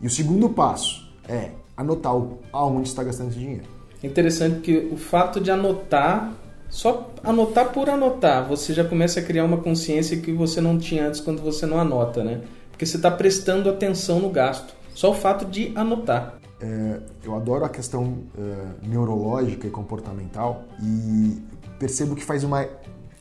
E 0.00 0.06
o 0.06 0.10
segundo 0.10 0.48
passo 0.50 1.10
é 1.28 1.50
anotar 1.76 2.14
aonde 2.52 2.88
está 2.88 3.02
gastando 3.02 3.30
esse 3.30 3.38
dinheiro. 3.38 3.64
É 4.02 4.06
interessante 4.06 4.60
que 4.60 4.88
o 4.92 4.96
fato 4.96 5.40
de 5.40 5.50
anotar, 5.50 6.32
só 6.68 7.10
anotar 7.22 7.72
por 7.72 7.88
anotar, 7.88 8.46
você 8.46 8.72
já 8.72 8.84
começa 8.84 9.20
a 9.20 9.22
criar 9.22 9.44
uma 9.44 9.58
consciência 9.58 10.16
que 10.16 10.32
você 10.32 10.60
não 10.60 10.78
tinha 10.78 11.06
antes 11.06 11.20
quando 11.20 11.42
você 11.42 11.64
não 11.66 11.78
anota, 11.78 12.22
né? 12.24 12.40
Porque 12.70 12.84
você 12.84 12.96
está 12.96 13.10
prestando 13.10 13.70
atenção 13.70 14.20
no 14.20 14.30
gasto. 14.30 14.74
Só 14.94 15.10
o 15.10 15.14
fato 15.14 15.44
de 15.44 15.72
anotar. 15.74 16.34
É, 16.60 17.00
eu 17.22 17.34
adoro 17.34 17.64
a 17.64 17.68
questão 17.68 18.18
é, 18.38 18.86
neurológica 18.86 19.66
e 19.66 19.70
comportamental 19.70 20.64
e 20.82 21.42
percebo 21.78 22.14
que 22.14 22.24
faz 22.24 22.44
uma 22.44 22.66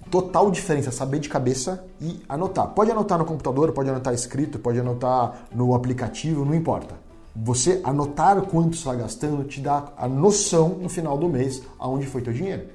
total 0.09 0.49
diferença 0.49 0.91
saber 0.91 1.19
de 1.19 1.27
cabeça 1.27 1.83
e 1.99 2.21
anotar. 2.29 2.67
Pode 2.69 2.91
anotar 2.91 3.17
no 3.17 3.25
computador, 3.25 3.71
pode 3.73 3.89
anotar 3.89 4.13
escrito, 4.13 4.59
pode 4.59 4.79
anotar 4.79 5.47
no 5.53 5.73
aplicativo, 5.73 6.45
não 6.45 6.55
importa. 6.55 6.95
Você 7.35 7.81
anotar 7.83 8.41
quanto 8.43 8.75
está 8.75 8.95
gastando 8.95 9.43
te 9.43 9.59
dá 9.59 9.91
a 9.97 10.07
noção 10.07 10.69
no 10.69 10.87
final 10.87 11.17
do 11.17 11.27
mês 11.27 11.61
aonde 11.77 12.05
foi 12.05 12.21
teu 12.21 12.31
dinheiro. 12.31 12.67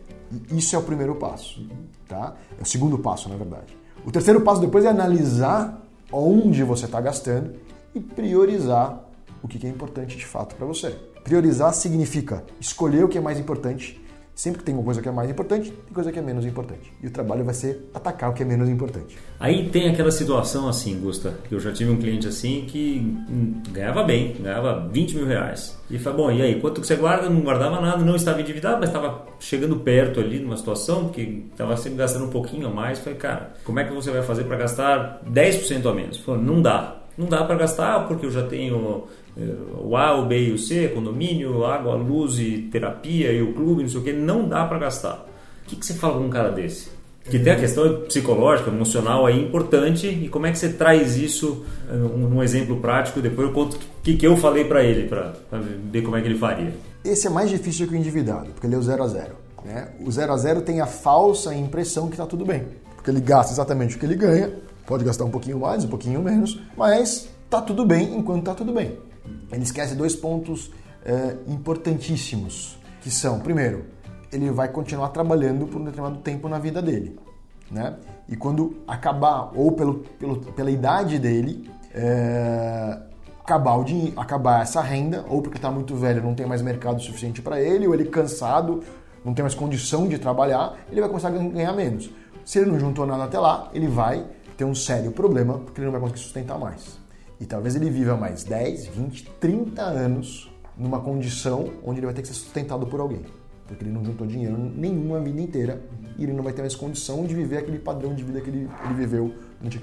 Isso 0.51 0.77
é 0.77 0.79
o 0.79 0.83
primeiro 0.83 1.15
passo, 1.17 1.67
tá? 2.09 2.35
É 2.59 2.63
o 2.63 2.67
segundo 2.67 2.99
passo, 2.99 3.29
na 3.29 3.37
verdade. 3.37 3.77
O 4.05 4.11
terceiro 4.11 4.41
passo 4.41 4.61
depois 4.61 4.85
é 4.85 4.89
analisar 4.89 5.83
onde 6.13 6.63
você 6.63 6.87
está 6.87 7.01
gastando 7.01 7.55
e 7.95 8.01
priorizar 8.01 9.05
o 9.43 9.49
que 9.49 9.65
é 9.67 9.71
importante 9.71 10.17
de 10.17 10.25
fato 10.27 10.55
para 10.55 10.67
você. 10.67 10.91
Priorizar 11.25 11.73
significa 11.75 12.45
escolher 12.61 13.05
o 13.05 13.09
que 13.09 13.19
é 13.19 13.21
mais 13.21 13.39
importante 13.39 14.01
Sempre 14.35 14.61
que 14.61 14.65
tem 14.65 14.75
uma 14.75 14.83
coisa 14.83 15.03
que 15.03 15.09
é 15.09 15.13
mais 15.13 15.29
importante, 15.29 15.71
tem 15.71 15.93
coisa 15.93 16.11
que 16.11 16.19
é 16.19 16.23
menos 16.23 16.47
importante. 16.47 16.93
E 17.03 17.07
o 17.07 17.11
trabalho 17.11 17.45
vai 17.45 17.53
ser 17.53 17.91
atacar 17.93 18.31
o 18.31 18.33
que 18.33 18.43
é 18.43 18.47
menos 18.47 18.69
importante. 18.69 19.19
Aí 19.39 19.69
tem 19.69 19.89
aquela 19.89 20.11
situação 20.11 20.69
assim, 20.69 20.99
Gusta, 20.99 21.35
que 21.49 21.55
eu 21.55 21.61
já 21.61 21.73
tive 21.73 21.91
um 21.91 21.97
cliente 21.97 22.27
assim 22.27 22.65
que 22.67 23.01
hum, 23.29 23.63
ganhava 23.71 24.03
bem, 24.03 24.37
ganhava 24.41 24.89
20 24.91 25.17
mil 25.17 25.27
reais. 25.27 25.79
E 25.91 25.99
falou, 25.99 26.27
bom, 26.27 26.33
e 26.33 26.41
aí, 26.41 26.61
quanto 26.61 26.81
que 26.81 26.87
você 26.87 26.97
guarda? 26.97 27.29
Não 27.29 27.41
guardava 27.41 27.81
nada, 27.81 28.05
não 28.05 28.15
estava 28.15 28.41
endividado, 28.41 28.79
mas 28.79 28.89
estava 28.89 29.27
chegando 29.41 29.77
perto 29.77 30.21
ali 30.21 30.39
numa 30.39 30.57
situação, 30.57 31.05
porque 31.05 31.43
estava 31.51 31.77
sempre 31.77 31.99
gastando 31.99 32.27
um 32.27 32.31
pouquinho 32.31 32.69
a 32.69 32.71
mais. 32.71 32.99
Falei, 32.99 33.19
cara, 33.19 33.53
como 33.65 33.81
é 33.81 33.85
que 33.85 33.93
você 33.93 34.11
vai 34.11 34.23
fazer 34.23 34.45
para 34.45 34.57
gastar 34.57 35.21
10% 35.29 35.85
a 35.91 35.95
menos? 35.95 36.19
Falou, 36.19 36.41
não 36.41 36.63
dá. 36.63 36.97
Não 37.19 37.27
dá 37.27 37.45
para 37.45 37.57
gastar 37.57 38.07
porque 38.07 38.25
eu 38.25 38.31
já 38.31 38.47
tenho 38.47 39.05
o 39.37 39.97
A, 39.97 40.19
o 40.19 40.27
B 40.27 40.49
e 40.49 40.53
o 40.53 40.59
C, 40.59 40.89
condomínio, 40.89 41.65
água, 41.65 41.95
luz 41.95 42.39
e 42.39 42.69
terapia 42.71 43.33
e 43.33 43.43
o 43.43 43.53
clube, 43.53 43.83
não 43.83 43.91
sei 43.91 44.01
o 44.01 44.03
que, 44.03 44.13
não 44.13 44.49
dá 44.49 44.65
para 44.65 44.79
gastar. 44.79 45.27
O 45.65 45.69
que, 45.69 45.77
que 45.77 45.87
você 45.87 45.95
fala 45.95 46.19
com 46.19 46.27
um 46.27 46.31
cara 46.31 46.51
desse? 46.51 46.89
Que 47.25 47.39
tem 47.39 47.53
a 47.53 47.57
questão 47.57 48.01
psicológica, 48.01 48.71
emocional 48.71 49.27
aí 49.27 49.45
importante 49.45 50.09
e 50.09 50.29
como 50.29 50.47
é 50.47 50.53
que 50.53 50.59
você 50.59 50.71
traz 50.71 51.17
isso 51.17 51.65
eh, 51.89 51.95
num 51.95 52.43
exemplo 52.43 52.81
prático? 52.81 53.21
Depois 53.21 53.47
eu 53.47 53.55
conto 53.55 53.77
o 53.77 54.03
que, 54.03 54.17
que 54.17 54.27
eu 54.27 54.37
falei 54.37 54.65
para 54.65 54.83
ele, 54.83 55.07
para 55.07 55.35
ver 55.93 56.03
como 56.03 56.17
é 56.17 56.23
que 56.23 56.27
ele 56.27 56.39
faria. 56.39 56.73
Esse 57.05 57.27
é 57.27 57.31
mais 57.31 57.49
difícil 57.49 57.87
que 57.87 57.95
o 57.95 57.97
endividado, 57.97 58.51
porque 58.51 58.67
ele 58.67 58.75
é 58.75 58.79
o 58.79 58.83
zero 58.83 59.03
a 59.05 59.07
zero. 59.07 59.37
Né? 59.65 59.89
O 60.05 60.11
zero 60.11 60.33
a 60.33 60.37
zero 60.37 60.63
tem 60.63 60.81
a 60.81 60.87
falsa 60.87 61.55
impressão 61.55 62.07
que 62.09 62.15
está 62.15 62.27
tudo 62.27 62.45
bem, 62.45 62.65
porque 62.97 63.11
ele 63.11 63.21
gasta 63.21 63.53
exatamente 63.53 63.97
o 63.97 63.99
que 63.99 64.07
ele 64.07 64.17
ganha, 64.17 64.53
pode 64.87 65.05
gastar 65.05 65.25
um 65.25 65.31
pouquinho 65.31 65.61
mais, 65.61 65.85
um 65.85 65.89
pouquinho 65.89 66.21
menos, 66.23 66.59
mas 66.77 67.29
está 67.45 67.61
tudo 67.61 67.85
bem 67.85 68.17
enquanto 68.17 68.41
está 68.41 68.55
tudo 68.55 68.73
bem 68.73 69.10
ele 69.53 69.63
esquece 69.63 69.95
dois 69.95 70.15
pontos 70.15 70.71
é, 71.05 71.37
importantíssimos, 71.47 72.79
que 73.01 73.11
são, 73.11 73.41
primeiro, 73.41 73.85
ele 74.33 74.51
vai 74.51 74.69
continuar 74.69 75.09
trabalhando 75.09 75.67
por 75.67 75.81
um 75.81 75.85
determinado 75.85 76.21
tempo 76.21 76.49
na 76.49 76.59
vida 76.59 76.81
dele, 76.81 77.19
né? 77.71 77.97
E 78.29 78.37
quando 78.37 78.77
acabar, 78.87 79.51
ou 79.55 79.73
pelo, 79.73 80.01
pelo 80.19 80.37
pela 80.39 80.71
idade 80.71 81.19
dele, 81.19 81.69
é, 81.93 83.01
acabar, 83.41 83.75
o 83.75 83.85
dinheiro, 83.85 84.19
acabar 84.21 84.63
essa 84.63 84.81
renda, 84.81 85.25
ou 85.29 85.43
porque 85.43 85.59
está 85.59 85.71
muito 85.71 85.97
velho, 85.97 86.23
não 86.23 86.35
tem 86.35 86.47
mais 86.47 86.63
mercado 86.63 87.03
suficiente 87.03 87.43
para 87.43 87.61
ele, 87.61 87.89
ou 87.89 87.95
ele 87.95 88.05
cansado, 88.05 88.85
não 89.25 89.35
tem 89.35 89.43
mais 89.43 89.55
condição 89.55 90.07
de 90.07 90.19
trabalhar, 90.19 90.77
ele 90.91 91.01
vai 91.01 91.09
começar 91.09 91.29
a 91.29 91.33
ganhar 91.33 91.73
menos. 91.73 92.11
Se 92.45 92.61
ele 92.61 92.71
não 92.71 92.79
juntou 92.79 93.05
nada 93.05 93.25
até 93.25 93.39
lá, 93.39 93.69
ele 93.75 93.89
vai 93.89 94.25
ter 94.57 94.65
um 94.65 94.75
sério 94.75 95.11
problema, 95.11 95.59
porque 95.59 95.81
ele 95.81 95.87
não 95.87 95.93
vai 95.93 96.01
conseguir 96.01 96.21
sustentar 96.21 96.59
mais. 96.59 97.00
E 97.41 97.47
talvez 97.47 97.75
ele 97.75 97.89
viva 97.89 98.17
mais 98.17 98.45
10, 98.45 98.87
20, 98.89 99.31
30 99.41 99.83
anos 99.83 100.53
numa 100.77 101.01
condição 101.01 101.73
onde 101.83 101.99
ele 101.99 102.07
vai 102.07 102.15
ter 102.15 102.23
que 102.23 102.29
ser 102.29 102.35
sustentado 102.35 102.87
por 102.87 103.01
alguém. 103.01 103.25
Porque 103.67 103.83
ele 103.83 103.93
não 103.93 104.05
juntou 104.05 104.27
dinheiro 104.27 104.57
nenhuma 104.59 105.21
vida 105.21 105.41
inteira 105.41 105.83
e 106.19 106.25
ele 106.25 106.33
não 106.33 106.45
vai 106.45 106.53
ter 106.53 106.61
mais 106.61 106.75
condição 106.75 107.25
de 107.25 107.35
viver 107.35 107.59
aquele 107.59 107.79
padrão 107.79 108.15
de 108.15 108.23
vida 108.23 108.41
que 108.41 108.51
ele, 108.51 108.69
ele 108.85 108.95
viveu 108.95 109.33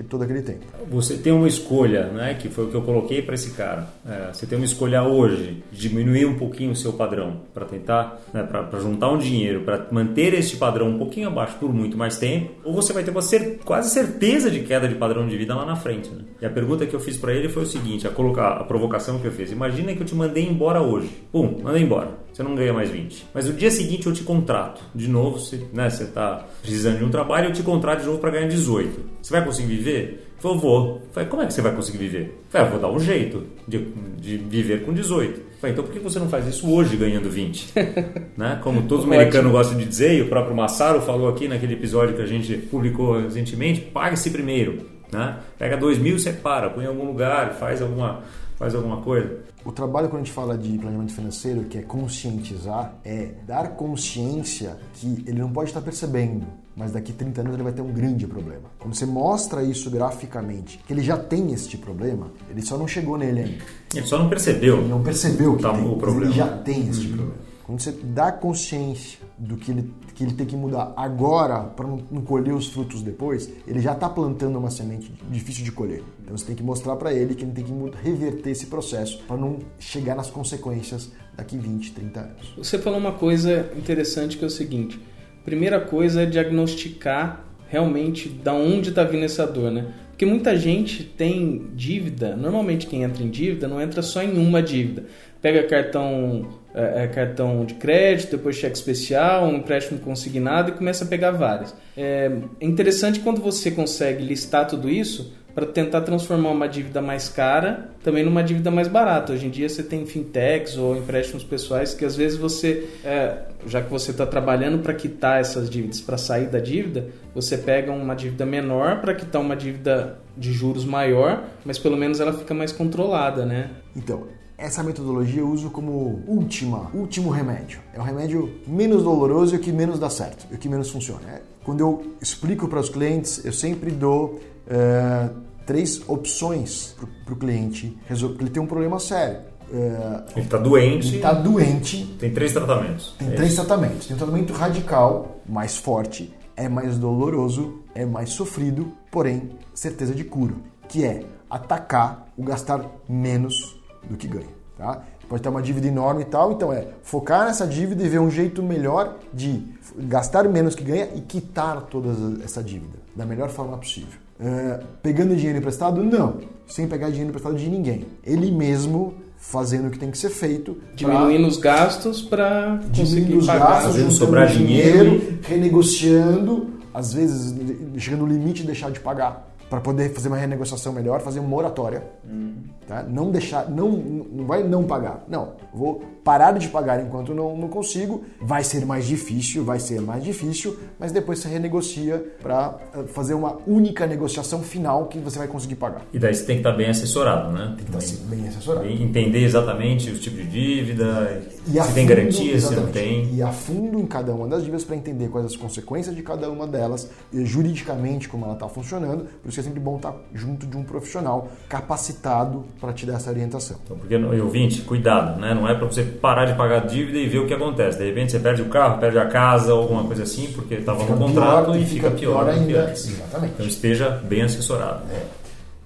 todo 0.10 0.24
aquele 0.24 0.42
tempo. 0.42 0.66
Você 0.90 1.18
tem 1.18 1.32
uma 1.32 1.48
escolha, 1.48 2.06
né, 2.08 2.34
que 2.34 2.50
foi 2.50 2.66
o 2.66 2.68
que 2.70 2.76
eu 2.76 2.82
coloquei 2.82 3.22
para 3.22 3.36
esse 3.36 3.52
cara. 3.52 3.88
É, 4.08 4.34
você 4.34 4.46
tem 4.46 4.58
uma 4.58 4.66
escolha 4.66 5.04
hoje 5.04 5.64
diminuir 5.72 6.26
um 6.26 6.36
pouquinho 6.36 6.72
o 6.72 6.76
seu 6.76 6.94
padrão 6.94 7.42
para 7.54 7.66
tentar, 7.66 8.20
né, 8.34 8.44
para 8.44 8.80
juntar 8.80 9.10
um 9.10 9.18
dinheiro, 9.18 9.62
para 9.62 9.88
manter 9.92 10.34
este 10.34 10.58
padrão 10.58 10.90
um 10.90 10.98
pouquinho 10.98 11.28
abaixo 11.28 11.58
por 11.60 11.74
muito 11.74 11.98
mais 11.98 12.18
tempo, 12.18 12.52
ou 12.64 12.74
você 12.74 12.92
vai 12.94 13.04
ter 13.04 13.12
uma 13.12 13.22
cer 13.22 13.60
quase 13.64 13.90
certeza 13.90 14.50
de 14.50 14.62
queda 14.62 14.88
de 14.88 14.96
padrão 14.96 15.28
de 15.28 15.38
vida 15.38 15.54
lá 15.54 15.66
na 15.66 15.76
frente. 15.76 16.10
Né? 16.10 16.22
E 16.42 16.46
a 16.46 16.50
pergunta 16.50 16.86
que 16.86 16.96
eu 16.96 17.00
fiz 17.00 17.18
para 17.18 17.34
ele 17.34 17.50
foi 17.50 17.64
o 17.64 17.68
seguinte, 17.68 18.08
a 18.08 18.10
colocar 18.10 18.54
a 18.54 18.64
provocação 18.64 19.20
que 19.20 19.28
eu 19.28 19.32
fiz. 19.32 19.52
Imagina 19.52 19.94
que 19.94 20.02
eu 20.02 20.06
te 20.06 20.16
mandei 20.16 20.48
embora 20.48 20.82
hoje. 20.82 21.10
Pum, 21.32 21.60
mandei 21.64 21.84
embora 21.84 22.28
você 22.38 22.44
não 22.44 22.54
ganha 22.54 22.72
mais 22.72 22.90
20. 22.92 23.26
Mas 23.34 23.48
no 23.48 23.54
dia 23.54 23.72
seguinte 23.72 24.06
eu 24.06 24.14
te 24.14 24.24
contrato. 24.24 24.84
De 24.94 25.08
novo, 25.08 25.40
você 25.40 25.66
né, 25.74 25.88
está 25.88 26.46
precisando 26.62 27.00
de 27.00 27.04
um 27.04 27.10
trabalho, 27.10 27.48
eu 27.48 27.54
te 27.54 27.64
contrato 27.64 28.02
de 28.02 28.06
novo 28.06 28.20
para 28.20 28.30
ganhar 28.30 28.48
18. 28.48 29.17
Você 29.28 29.34
vai 29.34 29.44
conseguir 29.44 29.76
viver? 29.76 30.26
Eu 30.42 30.58
vou. 30.58 31.02
Eu 31.04 31.10
falei, 31.12 31.28
como 31.28 31.42
é 31.42 31.46
que 31.46 31.54
você 31.54 31.62
vai 31.62 31.76
conseguir 31.76 31.98
viver? 31.98 32.22
Eu 32.22 32.50
falei, 32.50 32.68
ah, 32.68 32.70
vou 32.70 32.80
dar 32.80 32.90
um 32.90 32.98
jeito 32.98 33.44
de, 33.68 33.80
de 34.18 34.38
viver 34.38 34.86
com 34.86 34.94
18. 34.94 35.38
Eu 35.38 35.44
falei, 35.60 35.74
então 35.74 35.84
por 35.84 35.92
que 35.92 36.00
você 36.00 36.18
não 36.18 36.30
faz 36.30 36.48
isso 36.48 36.72
hoje 36.72 36.96
ganhando 36.96 37.30
20? 37.30 37.74
né? 38.38 38.58
Como 38.64 38.84
todos 38.84 39.04
os 39.04 39.12
americanos 39.12 39.52
gostam 39.52 39.78
de 39.78 39.84
dizer, 39.84 40.14
e 40.14 40.22
o 40.22 40.30
próprio 40.30 40.56
Massaro 40.56 41.02
falou 41.02 41.28
aqui 41.28 41.46
naquele 41.46 41.74
episódio 41.74 42.16
que 42.16 42.22
a 42.22 42.26
gente 42.26 42.56
publicou 42.56 43.20
recentemente, 43.20 43.82
pague-se 43.82 44.30
primeiro. 44.30 44.84
Né? 45.12 45.40
Pega 45.60 45.76
2 45.76 45.98
mil, 45.98 46.18
separa, 46.18 46.70
põe 46.70 46.86
em 46.86 46.88
algum 46.88 47.06
lugar, 47.06 47.56
faz 47.56 47.82
alguma 47.82 48.24
faz 48.58 48.76
alguma 48.76 49.02
coisa? 49.02 49.40
O 49.64 49.72
trabalho 49.72 50.10
quando 50.10 50.22
a 50.22 50.26
gente 50.26 50.34
fala 50.34 50.58
de 50.58 50.78
planejamento 50.78 51.14
financeiro, 51.14 51.64
que 51.66 51.78
é 51.78 51.82
conscientizar, 51.82 52.96
é 53.06 53.32
dar 53.46 53.70
consciência 53.70 54.78
que 54.94 55.24
ele 55.28 55.40
não 55.40 55.52
pode 55.52 55.70
estar 55.70 55.82
percebendo, 55.82 56.46
mas 56.76 56.92
daqui 56.92 57.14
30 57.14 57.42
anos 57.42 57.54
ele 57.54 57.64
vai 57.64 57.74
ter 57.74 57.82
um 57.82 57.92
grande 57.92 58.26
problema. 58.28 58.70
Quando 58.80 58.96
você 58.96 59.06
mostra 59.06 59.64
isso 59.64 59.90
graficamente, 59.90 60.80
que 60.86 60.94
ele 60.94 61.02
já 61.02 61.18
tem 61.18 61.54
este 61.54 61.78
problema, 61.78 62.32
ele 62.50 62.62
só 62.62 62.78
não 62.78 62.88
chegou 62.88 63.18
nele 63.18 63.42
ainda. 63.42 63.64
Ele 63.96 64.06
só 64.06 64.18
não 64.18 64.30
percebeu. 64.30 64.78
Ele 64.78 64.88
não 64.88 65.04
percebeu 65.04 65.56
que 65.56 65.64
tá 65.64 65.74
tem, 65.74 65.88
o 65.88 65.96
problema. 65.96 66.26
ele 66.26 66.34
já 66.34 66.48
tem 66.48 66.88
este 66.90 67.08
uhum. 67.08 67.18
problema. 67.18 67.48
Quando 67.68 67.82
você 67.82 67.92
dá 67.92 68.32
consciência 68.32 69.20
do 69.38 69.58
que 69.58 69.72
ele, 69.72 69.94
que 70.16 70.24
ele 70.24 70.32
tem 70.32 70.46
que 70.46 70.56
mudar 70.56 70.94
agora 70.96 71.64
para 71.64 71.86
não, 71.86 72.22
colher 72.22 72.54
os 72.54 72.70
frutos 72.70 73.02
depois, 73.02 73.52
ele 73.68 73.82
já 73.82 73.92
está 73.92 74.08
plantando 74.08 74.58
uma 74.58 74.72
semente 74.72 75.14
difícil 75.30 75.66
de 75.66 75.74
colher. 75.74 76.02
Então 76.24 76.38
você 76.38 76.46
tem 76.46 76.56
que 76.56 76.64
mostrar 76.64 76.96
para 76.96 77.14
ele 77.14 77.36
que 77.36 77.44
ele 77.44 77.52
tem 77.52 77.66
que 77.66 77.74
reverter 78.02 78.52
esse 78.52 78.68
processo 78.68 79.22
para 79.28 79.36
não 79.36 79.60
chegar 79.78 80.16
nas 80.16 80.30
consequências 80.30 81.12
daqui 81.36 81.58
20, 81.58 81.92
30 81.92 82.20
anos. 82.22 82.54
Você 82.58 82.80
falou 82.80 82.98
uma 82.98 83.12
coisa 83.12 83.70
interessante 83.76 84.38
que 84.38 84.46
é 84.46 84.48
o 84.48 84.50
seguinte: 84.50 84.98
primeira 85.44 85.82
coisa 85.82 86.22
é 86.22 86.26
diagnosticar 86.26 87.44
realmente 87.68 88.30
da 88.30 88.54
onde 88.54 88.92
está 88.92 89.04
vindo 89.04 89.26
essa 89.26 89.46
dor, 89.46 89.72
né? 89.72 89.94
Porque 90.18 90.26
muita 90.26 90.58
gente 90.58 91.04
tem 91.04 91.68
dívida, 91.76 92.36
normalmente 92.36 92.88
quem 92.88 93.04
entra 93.04 93.22
em 93.22 93.30
dívida 93.30 93.68
não 93.68 93.80
entra 93.80 94.02
só 94.02 94.24
em 94.24 94.36
uma 94.36 94.64
dívida. 94.64 95.06
Pega 95.40 95.62
cartão 95.62 96.60
é, 96.74 97.04
é, 97.04 97.08
cartão 97.08 97.64
de 97.64 97.76
crédito, 97.76 98.32
depois 98.32 98.56
cheque 98.56 98.76
especial, 98.76 99.46
um 99.46 99.58
empréstimo 99.58 100.00
consignado 100.00 100.72
e 100.72 100.74
começa 100.74 101.04
a 101.04 101.08
pegar 101.08 101.30
várias. 101.30 101.76
É 101.96 102.32
interessante 102.60 103.20
quando 103.20 103.40
você 103.40 103.70
consegue 103.70 104.24
listar 104.24 104.66
tudo 104.66 104.90
isso 104.90 105.37
para 105.58 105.66
tentar 105.66 106.02
transformar 106.02 106.52
uma 106.52 106.70
dívida 106.70 107.02
mais 107.02 107.30
cara 107.30 107.90
também 108.04 108.24
numa 108.24 108.44
dívida 108.44 108.70
mais 108.70 108.88
barata. 108.88 109.34
Hoje 109.34 109.48
em 109.48 109.50
dia 109.50 109.68
você 109.68 109.82
tem 109.82 110.06
fintechs 110.06 110.78
ou 110.78 110.96
empréstimos 110.96 111.44
pessoais 111.44 111.96
que 111.96 112.06
às 112.06 112.16
vezes 112.16 112.38
você, 112.38 112.88
é, 113.04 113.40
já 113.66 113.82
que 113.82 113.90
você 113.90 114.12
está 114.12 114.24
trabalhando 114.28 114.84
para 114.84 114.94
quitar 114.94 115.42
essas 115.42 115.68
dívidas, 115.68 116.00
para 116.00 116.16
sair 116.16 116.46
da 116.46 116.60
dívida, 116.60 117.08
você 117.34 117.58
pega 117.58 117.92
uma 117.92 118.16
dívida 118.16 118.46
menor 118.46 119.02
para 119.02 119.16
quitar 119.16 119.42
uma 119.42 119.56
dívida 119.56 120.20
de 120.38 120.54
juros 120.54 120.86
maior, 120.86 121.46
mas 121.66 121.80
pelo 121.80 121.98
menos 121.98 122.20
ela 122.20 122.34
fica 122.34 122.54
mais 122.54 122.72
controlada, 122.72 123.44
né? 123.44 123.72
Então, 123.96 124.28
essa 124.60 124.84
metodologia 124.84 125.42
eu 125.42 125.50
uso 125.50 125.72
como 125.72 126.24
última, 126.28 126.92
último 126.94 127.32
remédio. 127.32 127.80
É 127.96 128.00
o 128.00 128.04
remédio 128.04 128.60
menos 128.68 129.02
doloroso 129.02 129.56
e 129.56 129.58
o 129.58 129.60
que 129.60 129.72
menos 129.72 129.98
dá 129.98 130.10
certo, 130.12 130.46
e 130.52 130.54
o 130.54 130.58
que 130.60 130.70
menos 130.70 130.92
funciona. 130.92 131.22
É, 131.28 131.42
quando 131.64 131.80
eu 131.80 132.14
explico 132.22 132.68
para 132.68 132.80
os 132.80 132.90
clientes, 132.90 133.44
eu 133.44 133.52
sempre 133.52 133.90
dou 133.90 134.40
é, 134.70 135.30
três 135.68 136.02
opções 136.08 136.96
para 137.26 137.34
o 137.34 137.38
cliente 137.38 137.96
resolver, 138.08 138.42
ele 138.42 138.50
tem 138.50 138.64
um 138.64 138.66
problema 138.66 139.00
sério. 139.00 139.42
É, 139.72 140.24
ele 140.36 140.46
está 140.46 140.58
doente. 140.58 141.08
Ele 141.08 141.16
está 141.18 141.34
doente. 141.34 142.16
Tem 142.18 142.34
três 142.34 142.54
tratamentos. 142.54 143.14
Tem 143.20 143.28
é 143.28 143.32
três 143.32 143.52
isso. 143.52 143.66
tratamentos. 143.66 144.08
Tem 144.08 144.16
um 144.16 144.18
tratamento 144.18 144.54
radical, 144.54 145.42
mais 145.46 145.76
forte, 145.76 146.34
é 146.56 146.70
mais 146.70 146.98
doloroso, 146.98 147.84
é 147.94 148.06
mais 148.06 148.30
sofrido, 148.30 148.94
porém 149.12 149.50
certeza 149.74 150.16
de 150.16 150.24
cura, 150.24 150.56
que 150.88 151.04
é 151.04 151.26
atacar 151.50 152.30
o 152.38 152.44
gastar 152.44 152.86
menos 153.08 153.78
do 154.10 154.16
que 154.16 154.28
ganha. 154.28 154.58
Tá? 154.78 155.02
pode 155.28 155.42
ter 155.42 155.50
uma 155.50 155.62
dívida 155.62 155.88
enorme 155.88 156.22
e 156.22 156.26
tal. 156.26 156.54
Então 156.54 156.72
é 156.72 156.88
focar 157.04 157.46
nessa 157.46 157.68
dívida 157.68 158.04
e 158.04 158.08
ver 158.08 158.20
um 158.20 158.30
jeito 158.30 158.64
melhor 158.64 159.18
de 159.34 159.66
gastar 159.98 160.48
menos 160.48 160.76
que 160.76 160.84
ganha 160.84 161.10
e 161.14 161.20
quitar 161.22 161.82
toda 161.82 162.42
essa 162.44 162.64
dívida 162.64 163.00
da 163.16 163.26
melhor 163.26 163.50
forma 163.50 163.78
possível. 163.78 164.27
Uh, 164.40 164.86
pegando 165.02 165.36
dinheiro 165.36 165.58
emprestado? 165.58 166.04
Não, 166.04 166.38
sem 166.68 166.88
pegar 166.88 167.08
dinheiro 167.08 167.30
emprestado 167.30 167.56
de 167.56 167.68
ninguém. 167.70 168.06
Ele 168.24 168.52
mesmo 168.52 169.16
fazendo 169.38 169.88
o 169.88 169.92
que 169.92 170.00
tem 170.00 170.12
que 170.12 170.18
ser 170.18 170.30
feito. 170.30 170.78
Diminuindo 170.96 171.42
pra... 171.42 171.48
os 171.48 171.58
gastos 171.58 172.22
para 172.22 172.80
conseguir 172.96 173.36
os 173.36 173.46
pagar. 173.46 173.68
Gastos, 173.68 173.94
fazendo 173.94 174.12
sobrar 174.12 174.48
dinheiro, 174.48 175.20
dinheiro, 175.20 175.40
renegociando, 175.44 176.68
às 176.94 177.14
vezes 177.14 177.56
chegando 177.98 178.26
no 178.26 178.34
limite 178.34 178.62
de 178.62 178.68
deixar 178.68 178.92
de 178.92 179.00
pagar 179.00 179.48
para 179.70 179.82
poder 179.82 180.14
fazer 180.14 180.28
uma 180.28 180.38
renegociação 180.38 180.94
melhor, 180.94 181.22
fazer 181.22 181.40
uma 181.40 181.50
moratória. 181.50 182.04
Uhum. 182.30 182.56
Tá? 182.88 183.04
Não 183.04 183.32
deixar, 183.32 183.70
não, 183.70 183.92
não 183.92 184.46
vai 184.46 184.64
não 184.64 184.84
pagar. 184.84 185.26
Não, 185.28 185.54
vou 185.74 186.02
parar 186.28 186.52
de 186.52 186.68
pagar 186.68 187.02
enquanto 187.02 187.34
não, 187.34 187.56
não 187.56 187.70
consigo. 187.70 188.26
Vai 188.42 188.62
ser 188.62 188.86
mais 188.86 189.08
difícil, 189.08 189.64
vai 189.64 189.80
ser 189.80 190.02
mais 190.02 190.22
difícil, 190.22 190.78
mas 191.00 191.14
depois 191.14 191.40
você 191.40 191.48
renegocia 191.48 192.22
para 192.44 192.78
eh, 192.94 193.04
fazer 193.08 193.34
uma 193.34 193.60
única 193.66 194.06
negociação 194.06 194.62
final 194.62 195.06
que 195.06 195.20
você 195.20 195.40
vai 195.40 195.48
conseguir 195.48 195.76
pagar. 195.76 196.02
E 196.12 196.20
daí 196.20 196.36
você 196.36 196.44
tem 196.44 196.58
que 196.58 196.60
estar 196.68 196.74
bem 196.74 196.90
assessorado, 196.90 197.54
né? 197.54 197.76
Tem 197.78 197.86
que 197.86 197.98
estar 197.98 198.26
bem, 198.28 198.40
bem 198.42 198.50
assessorado. 198.50 198.86
Entender 198.90 199.42
exatamente 199.42 200.12
o 200.12 200.20
tipo 200.20 200.36
de 200.36 200.48
dívida, 200.48 201.42
e 201.66 201.82
se 201.82 201.94
tem 201.94 202.06
garantia, 202.06 202.60
se 202.60 202.76
não 202.76 202.88
tem. 202.88 203.34
E 203.34 203.42
a 203.42 203.54
fundo 203.54 203.98
em 203.98 204.06
cada 204.06 204.34
uma 204.34 204.50
das 204.50 204.64
dívidas 204.64 204.84
para 204.84 204.98
entender 204.98 205.30
quais 205.30 205.46
as 205.46 205.56
consequências 205.56 206.14
de 206.14 206.24
cada 206.24 206.50
uma 206.50 206.68
delas, 206.68 207.10
juridicamente 207.32 208.28
como 208.28 208.44
ela 208.44 208.54
está 208.54 208.68
funcionando. 208.68 209.28
Por 209.42 209.48
isso 209.48 209.62
é 209.62 209.64
sempre 209.64 209.80
bom 209.80 209.96
estar 209.96 210.14
junto 210.34 210.68
de 210.68 210.76
um 210.76 210.84
profissional 210.84 211.48
capacitado 211.70 212.66
para 212.82 212.92
te 212.92 213.06
dar 213.06 213.16
essa 213.16 213.30
orientação. 213.30 213.78
Então, 213.86 213.98
porque, 213.98 214.16
ouvinte, 214.16 214.82
cuidado, 214.82 215.40
né? 215.40 215.54
Não 215.54 215.68
é 215.68 215.74
para 215.74 215.86
você 215.86 216.04
parar 216.22 216.46
de 216.46 216.56
pagar 216.56 216.84
a 216.84 216.86
dívida 216.86 217.18
e 217.18 217.28
ver 217.28 217.40
o 217.40 217.48
que 217.48 217.54
acontece. 217.54 217.98
De 217.98 218.06
repente 218.06 218.32
você 218.32 218.40
perde 218.40 218.62
o 218.62 218.70
carro, 218.70 219.00
perde 219.00 219.18
a 219.18 219.28
casa 219.28 219.74
ou 219.74 219.82
alguma 219.82 220.04
coisa 220.04 220.24
assim, 220.24 220.52
porque 220.54 220.76
estava 220.76 221.04
no 221.04 221.18
contrato 221.18 221.72
pior, 221.72 221.78
e 221.78 221.86
fica, 221.86 222.12
pior, 222.12 222.46
pior 222.46 222.50
ainda. 222.50 222.92
Exatamente. 222.92 223.54
Então 223.54 223.66
esteja 223.66 224.10
bem 224.10 224.42
assessorado. 224.42 225.04
É. 225.12 225.24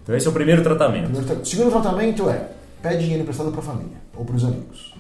Então 0.04 0.16
esse 0.16 0.28
é 0.28 0.30
o 0.30 0.34
primeiro 0.34 0.64
tratamento. 0.64 1.12
O 1.12 1.46
segundo 1.46 1.72
tratamento 1.72 2.30
é 2.30 2.50
pede 2.82 3.04
dinheiro 3.04 3.22
emprestado 3.22 3.52
para 3.52 3.60
a 3.60 3.64
família 3.64 3.98
ou 4.16 4.26
para 4.26 4.36
os 4.36 4.44
amigos. 4.44 4.96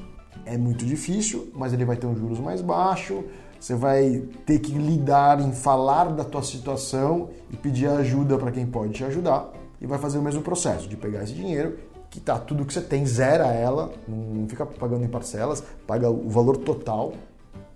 É 0.46 0.58
muito 0.58 0.86
difícil, 0.86 1.52
mas 1.56 1.74
ele 1.74 1.86
vai 1.86 1.96
ter 1.96 2.06
um 2.06 2.16
juros 2.16 2.40
mais 2.40 2.62
baixo. 2.62 3.24
Você 3.60 3.76
vai 3.76 4.24
ter 4.46 4.60
que 4.60 4.72
lidar 4.72 5.40
em 5.40 5.52
falar 5.52 6.06
da 6.06 6.24
tua 6.24 6.42
situação 6.42 7.30
e 7.52 7.58
pedir 7.58 7.88
ajuda 7.88 8.38
para 8.38 8.52
quem 8.52 8.66
pode 8.66 8.94
te 8.94 9.04
ajudar 9.04 9.52
e 9.82 9.88
vai 9.88 9.98
fazer 9.98 10.20
o 10.20 10.22
mesmo 10.22 10.42
processo 10.42 10.88
de 10.88 10.96
pegar 10.96 11.24
esse 11.24 11.34
dinheiro, 11.34 11.78
quitar 12.12 12.42
tudo 12.42 12.66
que 12.66 12.74
você 12.74 12.82
tem, 12.82 13.06
zera 13.06 13.48
ela, 13.48 13.92
não 14.08 14.48
fica 14.48 14.66
pagando 14.66 15.04
em 15.04 15.08
parcelas, 15.08 15.64
paga 15.88 16.10
o 16.10 16.30
valor 16.30 16.58
total 16.58 17.14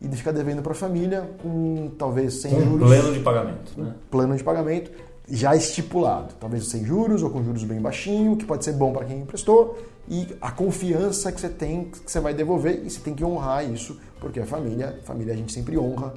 e 0.01 0.07
fica 0.09 0.31
devendo 0.31 0.61
para 0.61 0.73
a 0.73 0.75
família 0.75 1.27
com 1.41 1.89
talvez 1.97 2.41
sem 2.41 2.53
um 2.53 2.71
juros. 2.71 2.89
Plano 2.89 3.13
de 3.13 3.19
pagamento. 3.21 3.71
Né? 3.77 3.93
Plano 4.11 4.35
de 4.35 4.43
pagamento 4.43 4.91
já 5.27 5.55
estipulado, 5.55 6.35
talvez 6.39 6.67
sem 6.67 6.85
juros 6.85 7.23
ou 7.23 7.29
com 7.29 7.43
juros 7.43 7.63
bem 7.63 7.81
baixinho, 7.81 8.35
que 8.35 8.45
pode 8.45 8.63
ser 8.63 8.73
bom 8.73 8.91
para 8.91 9.05
quem 9.05 9.21
emprestou 9.21 9.77
e 10.07 10.27
a 10.39 10.51
confiança 10.51 11.31
que 11.31 11.39
você 11.39 11.49
tem 11.49 11.85
que 11.85 12.11
você 12.11 12.19
vai 12.19 12.33
devolver 12.33 12.81
e 12.85 12.89
você 12.89 12.99
tem 12.99 13.15
que 13.15 13.23
honrar 13.23 13.67
isso, 13.67 13.97
porque 14.19 14.39
a 14.39 14.45
família, 14.45 14.99
a 15.01 15.05
família 15.05 15.33
a 15.33 15.37
gente 15.37 15.51
sempre 15.51 15.77
honra. 15.77 16.13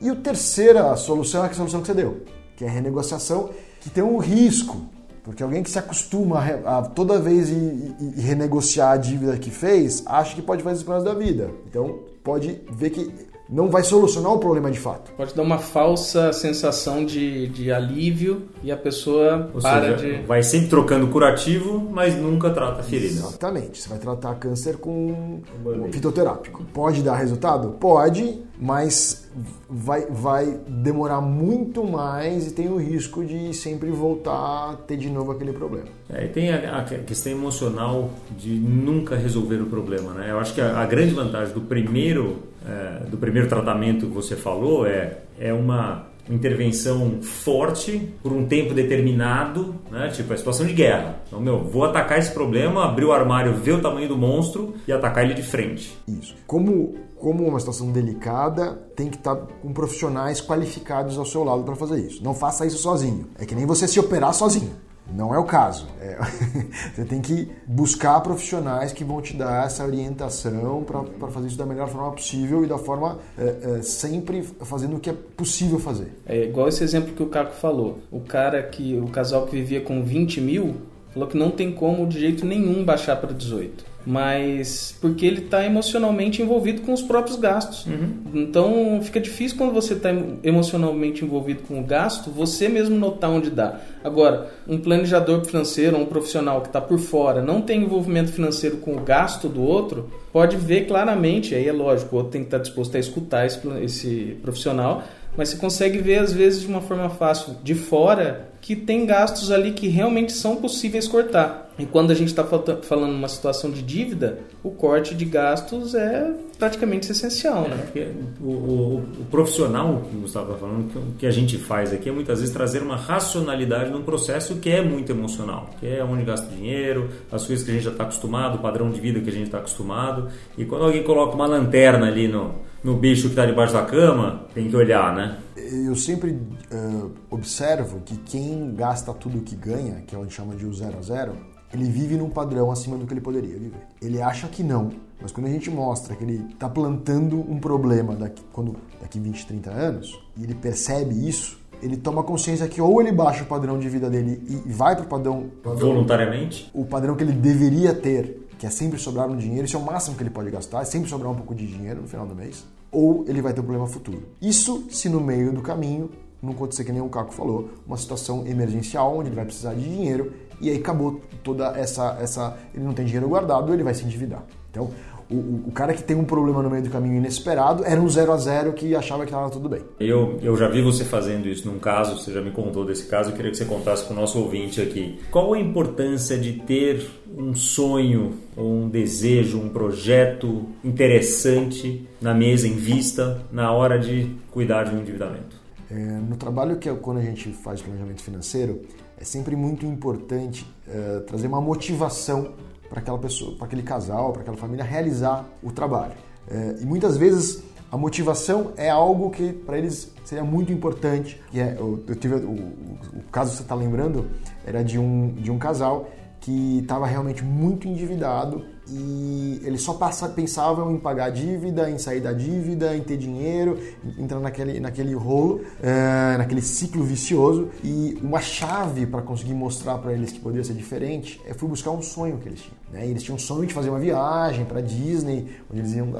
E 0.00 0.08
a 0.08 0.14
terceira 0.14 0.94
solução 0.96 1.44
é 1.44 1.48
a 1.48 1.52
solução 1.52 1.80
que 1.80 1.88
você 1.88 1.94
deu, 1.94 2.22
que 2.56 2.64
é 2.64 2.68
a 2.68 2.70
renegociação, 2.70 3.50
que 3.80 3.90
tem 3.90 4.02
um 4.02 4.18
risco 4.18 4.86
porque 5.26 5.42
alguém 5.42 5.60
que 5.60 5.68
se 5.68 5.76
acostuma 5.76 6.38
a, 6.38 6.78
a 6.78 6.82
toda 6.82 7.18
vez 7.18 7.50
e, 7.50 8.14
renegociar 8.16 8.92
a 8.92 8.96
dívida 8.96 9.36
que 9.36 9.50
fez, 9.50 10.04
acha 10.06 10.36
que 10.36 10.40
pode 10.40 10.62
fazer 10.62 10.82
isso 10.82 10.90
resto 10.90 11.04
da 11.04 11.14
vida. 11.14 11.50
Então, 11.68 11.98
pode 12.22 12.60
ver 12.70 12.90
que 12.90 13.12
não 13.50 13.68
vai 13.68 13.82
solucionar 13.82 14.32
o 14.32 14.38
problema 14.38 14.70
de 14.70 14.78
fato. 14.78 15.10
Pode 15.16 15.34
dar 15.34 15.42
uma 15.42 15.58
falsa 15.58 16.32
sensação 16.32 17.04
de, 17.04 17.48
de 17.48 17.72
alívio 17.72 18.48
e 18.62 18.70
a 18.70 18.76
pessoa 18.76 19.50
Ou 19.52 19.60
para 19.60 19.96
seja, 19.96 19.96
de. 19.96 20.26
Vai 20.26 20.44
sempre 20.44 20.68
trocando 20.68 21.08
curativo, 21.08 21.88
mas 21.90 22.14
nunca 22.16 22.50
trata 22.50 22.80
a 22.80 22.84
ferida. 22.84 23.12
Exatamente. 23.12 23.82
Você 23.82 23.88
vai 23.88 23.98
tratar 23.98 24.34
câncer 24.36 24.76
com 24.76 25.42
um 25.64 25.92
fitoterápico. 25.92 26.64
Pode 26.72 27.02
dar 27.02 27.16
resultado? 27.16 27.70
Pode, 27.80 28.42
mas 28.58 29.30
vai, 29.68 30.06
vai 30.06 30.58
demorar 30.66 31.20
muito 31.20 31.84
mais 31.84 32.46
e 32.46 32.54
tem 32.54 32.68
o 32.68 32.76
risco 32.76 33.24
de 33.24 33.52
sempre 33.52 33.90
voltar 33.90 34.70
a 34.70 34.74
ter 34.74 34.96
de 34.96 35.10
novo 35.10 35.32
aquele 35.32 35.52
problema. 35.52 35.88
É, 36.08 36.24
e 36.24 36.28
tem 36.28 36.50
a, 36.50 36.78
a, 36.78 36.84
questão 36.84 37.32
emocional 37.32 38.10
de 38.36 38.50
nunca 38.50 39.16
resolver 39.16 39.60
o 39.60 39.66
problema. 39.66 40.12
Né? 40.14 40.30
Eu 40.30 40.38
acho 40.38 40.54
que 40.54 40.60
a, 40.60 40.78
a 40.78 40.86
grande 40.86 41.14
vantagem 41.14 41.52
do 41.52 41.62
primeiro, 41.62 42.42
é, 42.66 43.04
do 43.06 43.16
primeiro 43.16 43.48
tratamento 43.48 44.06
que 44.06 44.12
você 44.12 44.36
falou 44.36 44.86
é, 44.86 45.18
é 45.38 45.52
uma 45.52 46.06
intervenção 46.28 47.22
forte 47.22 48.12
por 48.22 48.32
um 48.32 48.46
tempo 48.46 48.74
determinado, 48.74 49.74
né? 49.90 50.08
tipo 50.08 50.32
a 50.32 50.36
situação 50.36 50.66
de 50.66 50.72
guerra. 50.72 51.20
Então, 51.26 51.40
meu, 51.40 51.62
vou 51.62 51.84
atacar 51.84 52.18
esse 52.18 52.32
problema, 52.32 52.84
abrir 52.84 53.04
o 53.04 53.12
armário, 53.12 53.54
ver 53.54 53.72
o 53.72 53.80
tamanho 53.80 54.08
do 54.08 54.16
monstro 54.16 54.74
e 54.86 54.92
atacar 54.92 55.24
ele 55.24 55.34
de 55.34 55.42
frente. 55.42 55.96
Isso. 56.08 56.34
Como, 56.46 56.96
como 57.18 57.46
uma 57.46 57.58
situação 57.58 57.90
delicada, 57.90 58.74
tem 58.94 59.08
que 59.08 59.16
estar 59.16 59.36
com 59.36 59.72
profissionais 59.72 60.40
qualificados 60.40 61.18
ao 61.18 61.24
seu 61.24 61.42
lado 61.44 61.62
para 61.62 61.74
fazer 61.74 62.00
isso. 62.00 62.22
Não 62.22 62.34
faça 62.34 62.66
isso 62.66 62.78
sozinho. 62.78 63.26
É 63.38 63.46
que 63.46 63.54
nem 63.54 63.66
você 63.66 63.88
se 63.88 63.98
operar 63.98 64.34
sozinho. 64.34 64.72
Não 65.14 65.34
é 65.34 65.38
o 65.38 65.44
caso. 65.44 65.86
É, 66.00 66.18
você 66.94 67.04
tem 67.04 67.20
que 67.20 67.48
buscar 67.66 68.20
profissionais 68.20 68.92
que 68.92 69.04
vão 69.04 69.22
te 69.22 69.36
dar 69.36 69.66
essa 69.66 69.84
orientação 69.84 70.84
para 70.84 71.28
fazer 71.28 71.46
isso 71.46 71.58
da 71.58 71.64
melhor 71.64 71.88
forma 71.88 72.10
possível 72.12 72.64
e 72.64 72.66
da 72.66 72.76
forma 72.76 73.18
é, 73.38 73.78
é, 73.78 73.82
sempre 73.82 74.42
fazendo 74.42 74.96
o 74.96 75.00
que 75.00 75.10
é 75.10 75.12
possível 75.12 75.78
fazer. 75.78 76.12
É 76.26 76.44
igual 76.44 76.68
esse 76.68 76.82
exemplo 76.82 77.14
que 77.14 77.22
o 77.22 77.28
Caco 77.28 77.54
falou. 77.54 78.00
O 78.10 78.20
cara 78.20 78.62
que, 78.64 78.98
o 78.98 79.06
casal 79.08 79.46
que 79.46 79.52
vivia 79.54 79.80
com 79.80 80.02
20 80.02 80.40
mil, 80.40 80.76
falou 81.12 81.28
que 81.28 81.38
não 81.38 81.50
tem 81.50 81.72
como 81.72 82.06
de 82.06 82.18
jeito 82.18 82.44
nenhum 82.44 82.84
baixar 82.84 83.16
para 83.16 83.32
18 83.32 83.95
mas 84.06 84.96
porque 85.00 85.26
ele 85.26 85.40
está 85.40 85.66
emocionalmente 85.66 86.40
envolvido 86.40 86.82
com 86.82 86.92
os 86.92 87.02
próprios 87.02 87.36
gastos. 87.36 87.84
Uhum. 87.86 88.14
Então 88.32 89.00
fica 89.02 89.18
difícil 89.18 89.58
quando 89.58 89.72
você 89.72 89.94
está 89.94 90.10
emocionalmente 90.44 91.24
envolvido 91.24 91.62
com 91.62 91.80
o 91.80 91.82
gasto, 91.82 92.30
você 92.30 92.68
mesmo 92.68 92.96
notar 92.96 93.30
onde 93.30 93.50
dá. 93.50 93.80
Agora, 94.04 94.52
um 94.68 94.78
planejador 94.78 95.44
financeiro, 95.44 95.96
um 95.96 96.06
profissional 96.06 96.60
que 96.60 96.68
está 96.68 96.80
por 96.80 96.98
fora, 96.98 97.42
não 97.42 97.60
tem 97.60 97.82
envolvimento 97.82 98.32
financeiro 98.32 98.76
com 98.76 98.94
o 98.94 99.00
gasto 99.00 99.48
do 99.48 99.60
outro, 99.60 100.08
pode 100.32 100.56
ver 100.56 100.86
claramente, 100.86 101.56
aí 101.56 101.66
é 101.66 101.72
lógico, 101.72 102.14
o 102.14 102.18
outro 102.18 102.32
tem 102.32 102.42
que 102.42 102.46
estar 102.46 102.58
tá 102.58 102.62
disposto 102.62 102.96
a 102.96 103.00
escutar 103.00 103.44
esse, 103.44 103.60
esse 103.82 104.38
profissional, 104.40 105.02
mas 105.36 105.48
você 105.48 105.56
consegue 105.56 105.98
ver 105.98 106.18
às 106.18 106.32
vezes 106.32 106.60
de 106.60 106.68
uma 106.68 106.80
forma 106.80 107.10
fácil 107.10 107.56
de 107.64 107.74
fora 107.74 108.48
que 108.66 108.74
tem 108.74 109.06
gastos 109.06 109.52
ali 109.52 109.70
que 109.70 109.86
realmente 109.86 110.32
são 110.32 110.56
possíveis 110.56 111.06
cortar. 111.06 111.70
E 111.78 111.86
quando 111.86 112.10
a 112.10 112.14
gente 112.14 112.30
está 112.30 112.42
falando 112.42 113.14
uma 113.14 113.28
situação 113.28 113.70
de 113.70 113.80
dívida, 113.80 114.40
o 114.60 114.70
corte 114.70 115.14
de 115.14 115.24
gastos 115.24 115.94
é 115.94 116.34
praticamente 116.58 117.08
essencial. 117.12 117.68
Né? 117.68 117.78
É, 117.94 118.10
o, 118.40 118.50
o, 118.50 118.96
o, 119.20 119.24
profissional 119.30 120.02
que 120.10 120.16
o 120.16 120.20
Gustavo 120.22 120.46
está 120.46 120.66
falando, 120.66 120.90
que, 120.90 121.18
que 121.18 121.26
a 121.28 121.30
gente 121.30 121.56
faz 121.58 121.92
aqui 121.92 122.08
é 122.08 122.12
muitas 122.12 122.40
vezes 122.40 122.52
trazer 122.52 122.82
uma 122.82 122.96
racionalidade 122.96 123.88
num 123.88 124.02
processo 124.02 124.56
que 124.56 124.68
é 124.68 124.82
muito 124.82 125.12
emocional, 125.12 125.70
que 125.78 125.86
é 125.86 126.02
onde 126.02 126.24
gasta 126.24 126.52
dinheiro, 126.52 127.08
as 127.30 127.46
coisas 127.46 127.64
que 127.64 127.70
a 127.70 127.74
gente 127.74 127.84
já 127.84 127.92
está 127.92 128.02
acostumado, 128.02 128.56
o 128.56 128.58
padrão 128.58 128.90
de 128.90 129.00
vida 129.00 129.20
que 129.20 129.30
a 129.30 129.32
gente 129.32 129.46
está 129.46 129.58
acostumado. 129.58 130.28
E 130.58 130.64
quando 130.64 130.86
alguém 130.86 131.04
coloca 131.04 131.36
uma 131.36 131.46
lanterna 131.46 132.08
ali 132.08 132.26
no, 132.26 132.52
no 132.86 132.94
bicho 132.94 133.22
que 133.22 133.28
está 133.30 133.44
debaixo 133.44 133.72
da 133.72 133.84
cama, 133.84 134.46
tem 134.54 134.70
que 134.70 134.76
olhar, 134.76 135.14
né? 135.14 135.38
eu 135.56 135.96
sempre 135.96 136.30
uh, 136.30 137.10
observo 137.30 138.00
que 138.04 138.16
quem 138.18 138.72
gasta 138.74 139.12
tudo 139.12 139.40
que 139.40 139.56
ganha, 139.56 140.02
que 140.06 140.14
o 140.14 140.24
que 140.24 140.32
chama 140.32 140.54
de 140.54 140.64
o 140.64 140.72
zero 140.72 140.98
a 140.98 141.02
zero, 141.02 141.32
ele 141.74 141.84
vive 141.84 142.16
num 142.16 142.30
padrão 142.30 142.70
acima 142.70 142.96
do 142.96 143.04
que 143.04 143.12
ele 143.12 143.20
poderia 143.20 143.58
viver. 143.58 143.80
Ele 144.00 144.22
acha 144.22 144.46
que 144.46 144.62
não, 144.62 144.92
mas 145.20 145.32
quando 145.32 145.46
a 145.46 145.50
gente 145.50 145.68
mostra 145.68 146.14
que 146.14 146.22
ele 146.22 146.46
está 146.52 146.68
plantando 146.68 147.38
um 147.38 147.58
problema 147.58 148.14
daqui, 148.14 148.42
quando, 148.52 148.76
daqui 149.00 149.18
20, 149.18 149.46
30 149.46 149.70
anos, 149.70 150.20
e 150.36 150.44
ele 150.44 150.54
percebe 150.54 151.28
isso, 151.28 151.58
ele 151.82 151.96
toma 151.96 152.22
consciência 152.22 152.68
que 152.68 152.80
ou 152.80 153.00
ele 153.00 153.10
baixa 153.10 153.42
o 153.42 153.46
padrão 153.46 153.78
de 153.78 153.88
vida 153.88 154.08
dele 154.08 154.40
e 154.48 154.72
vai 154.72 154.94
para 154.94 155.04
o 155.04 155.08
padrão, 155.08 155.50
padrão... 155.62 155.88
Voluntariamente? 155.88 156.70
O 156.72 156.84
padrão 156.84 157.16
que 157.16 157.24
ele 157.24 157.32
deveria 157.32 157.92
ter, 157.92 158.46
que 158.56 158.64
é 158.64 158.70
sempre 158.70 158.98
sobrar 158.98 159.28
um 159.28 159.36
dinheiro, 159.36 159.66
isso 159.66 159.76
é 159.76 159.80
o 159.80 159.84
máximo 159.84 160.16
que 160.16 160.22
ele 160.22 160.30
pode 160.30 160.50
gastar, 160.50 160.82
é 160.82 160.84
sempre 160.84 161.10
sobrar 161.10 161.32
um 161.32 161.34
pouco 161.34 161.54
de 161.54 161.66
dinheiro 161.66 162.00
no 162.00 162.08
final 162.08 162.26
do 162.26 162.34
mês 162.34 162.64
ou 162.96 163.26
ele 163.28 163.42
vai 163.42 163.52
ter 163.52 163.60
um 163.60 163.64
problema 163.64 163.86
futuro. 163.86 164.22
Isso 164.40 164.86
se 164.88 165.06
no 165.10 165.20
meio 165.20 165.52
do 165.52 165.60
caminho 165.60 166.10
não 166.42 166.54
acontecer 166.54 166.82
que 166.82 166.90
nem 166.90 167.02
o 167.02 167.10
Caco 167.10 167.30
falou, 167.30 167.68
uma 167.86 167.98
situação 167.98 168.46
emergencial 168.46 169.18
onde 169.18 169.28
ele 169.28 169.36
vai 169.36 169.44
precisar 169.44 169.74
de 169.74 169.82
dinheiro 169.82 170.32
e 170.62 170.70
aí 170.70 170.78
acabou 170.78 171.20
toda 171.44 171.76
essa 171.78 172.16
essa 172.18 172.56
ele 172.74 172.84
não 172.84 172.94
tem 172.94 173.04
dinheiro 173.04 173.28
guardado, 173.28 173.70
ele 173.74 173.82
vai 173.82 173.92
se 173.92 174.02
endividar. 174.02 174.42
Então, 174.70 174.90
o, 175.30 175.68
o, 175.68 175.72
cara 175.72 175.92
que 175.92 176.02
tem 176.02 176.16
um 176.16 176.24
problema 176.24 176.62
no 176.62 176.70
meio 176.70 176.82
do 176.82 176.90
caminho 176.90 177.16
inesperado 177.16 177.84
era 177.84 178.00
um 178.00 178.08
0 178.08 178.32
a 178.32 178.36
0 178.36 178.72
que 178.74 178.94
achava 178.94 179.24
que 179.24 179.30
estava 179.30 179.50
tudo 179.50 179.68
bem. 179.68 179.82
Eu, 179.98 180.38
eu 180.40 180.56
já 180.56 180.68
vi 180.68 180.80
você 180.80 181.04
fazendo 181.04 181.48
isso 181.48 181.68
num 181.68 181.78
caso, 181.78 182.16
você 182.16 182.32
já 182.32 182.40
me 182.40 182.52
contou 182.52 182.84
desse 182.84 183.06
caso, 183.06 183.30
eu 183.30 183.36
queria 183.36 183.50
que 183.50 183.56
você 183.56 183.64
contasse 183.64 184.04
para 184.04 184.12
o 184.12 184.16
nosso 184.16 184.38
ouvinte 184.38 184.80
aqui. 184.80 185.18
Qual 185.30 185.54
a 185.54 185.58
importância 185.58 186.38
de 186.38 186.52
ter 186.52 187.10
um 187.36 187.54
sonho, 187.54 188.34
um 188.56 188.88
desejo, 188.88 189.58
um 189.58 189.68
projeto 189.68 190.66
interessante 190.84 192.06
na 192.20 192.32
mesa, 192.32 192.68
em 192.68 192.76
vista, 192.76 193.42
na 193.50 193.72
hora 193.72 193.98
de 193.98 194.30
cuidar 194.50 194.84
de 194.84 194.94
um 194.94 195.00
endividamento? 195.00 195.56
É, 195.90 195.94
no 195.94 196.36
trabalho 196.36 196.76
que 196.76 196.88
é 196.88 196.94
quando 196.94 197.18
a 197.18 197.22
gente 197.22 197.50
faz 197.50 197.82
planejamento 197.82 198.22
financeiro, 198.22 198.82
é 199.18 199.24
sempre 199.24 199.56
muito 199.56 199.86
importante 199.86 200.66
é, 200.88 201.20
trazer 201.20 201.46
uma 201.46 201.60
motivação 201.60 202.54
para 202.88 203.00
aquela 203.00 203.18
pessoa, 203.18 203.56
para 203.56 203.66
aquele 203.66 203.82
casal, 203.82 204.32
para 204.32 204.42
aquela 204.42 204.56
família 204.56 204.84
realizar 204.84 205.44
o 205.62 205.72
trabalho. 205.72 206.14
É, 206.48 206.76
e 206.80 206.86
muitas 206.86 207.16
vezes 207.16 207.62
a 207.90 207.96
motivação 207.96 208.72
é 208.76 208.90
algo 208.90 209.30
que 209.30 209.52
para 209.52 209.78
eles 209.78 210.12
seria 210.24 210.44
muito 210.44 210.72
importante. 210.72 211.40
Que 211.50 211.60
é, 211.60 211.76
eu, 211.78 212.02
eu 212.06 212.16
tive 212.16 212.34
o, 212.34 212.50
o, 212.50 213.22
caso 213.30 213.50
que 213.50 213.56
você 213.58 213.62
está 213.62 213.74
lembrando 213.74 214.26
era 214.64 214.82
de 214.82 214.98
um, 214.98 215.34
de 215.34 215.50
um 215.50 215.58
casal 215.58 216.08
que 216.40 216.78
estava 216.78 217.06
realmente 217.06 217.44
muito 217.44 217.88
endividado 217.88 218.64
e 218.88 219.60
eles 219.64 219.82
só 219.82 219.98
pensavam 220.34 220.92
em 220.92 220.98
pagar 220.98 221.26
a 221.26 221.30
dívida, 221.30 221.90
em 221.90 221.98
sair 221.98 222.20
da 222.20 222.32
dívida, 222.32 222.96
em 222.96 223.02
ter 223.02 223.16
dinheiro, 223.16 223.78
entrar 224.18 224.38
naquele, 224.38 224.78
naquele 224.78 225.14
rolo, 225.14 225.62
é, 225.82 226.36
naquele 226.38 226.62
ciclo 226.62 227.02
vicioso. 227.02 227.68
E 227.82 228.18
uma 228.22 228.40
chave 228.40 229.06
para 229.06 229.22
conseguir 229.22 229.54
mostrar 229.54 229.98
para 229.98 230.12
eles 230.12 230.30
que 230.30 230.40
poderia 230.40 230.64
ser 230.64 230.74
diferente 230.74 231.40
é 231.46 231.54
fui 231.54 231.68
buscar 231.68 231.90
um 231.90 232.02
sonho 232.02 232.38
que 232.38 232.48
eles 232.48 232.60
tinham. 232.60 232.76
Né? 232.92 233.06
Eles 233.08 233.22
tinham 233.22 233.36
um 233.36 233.40
sonho 233.40 233.66
de 233.66 233.74
fazer 233.74 233.90
uma 233.90 233.98
viagem 233.98 234.64
para 234.64 234.80
Disney, 234.80 235.48
onde 235.70 235.80
eles 235.80 235.94
iam 235.94 236.14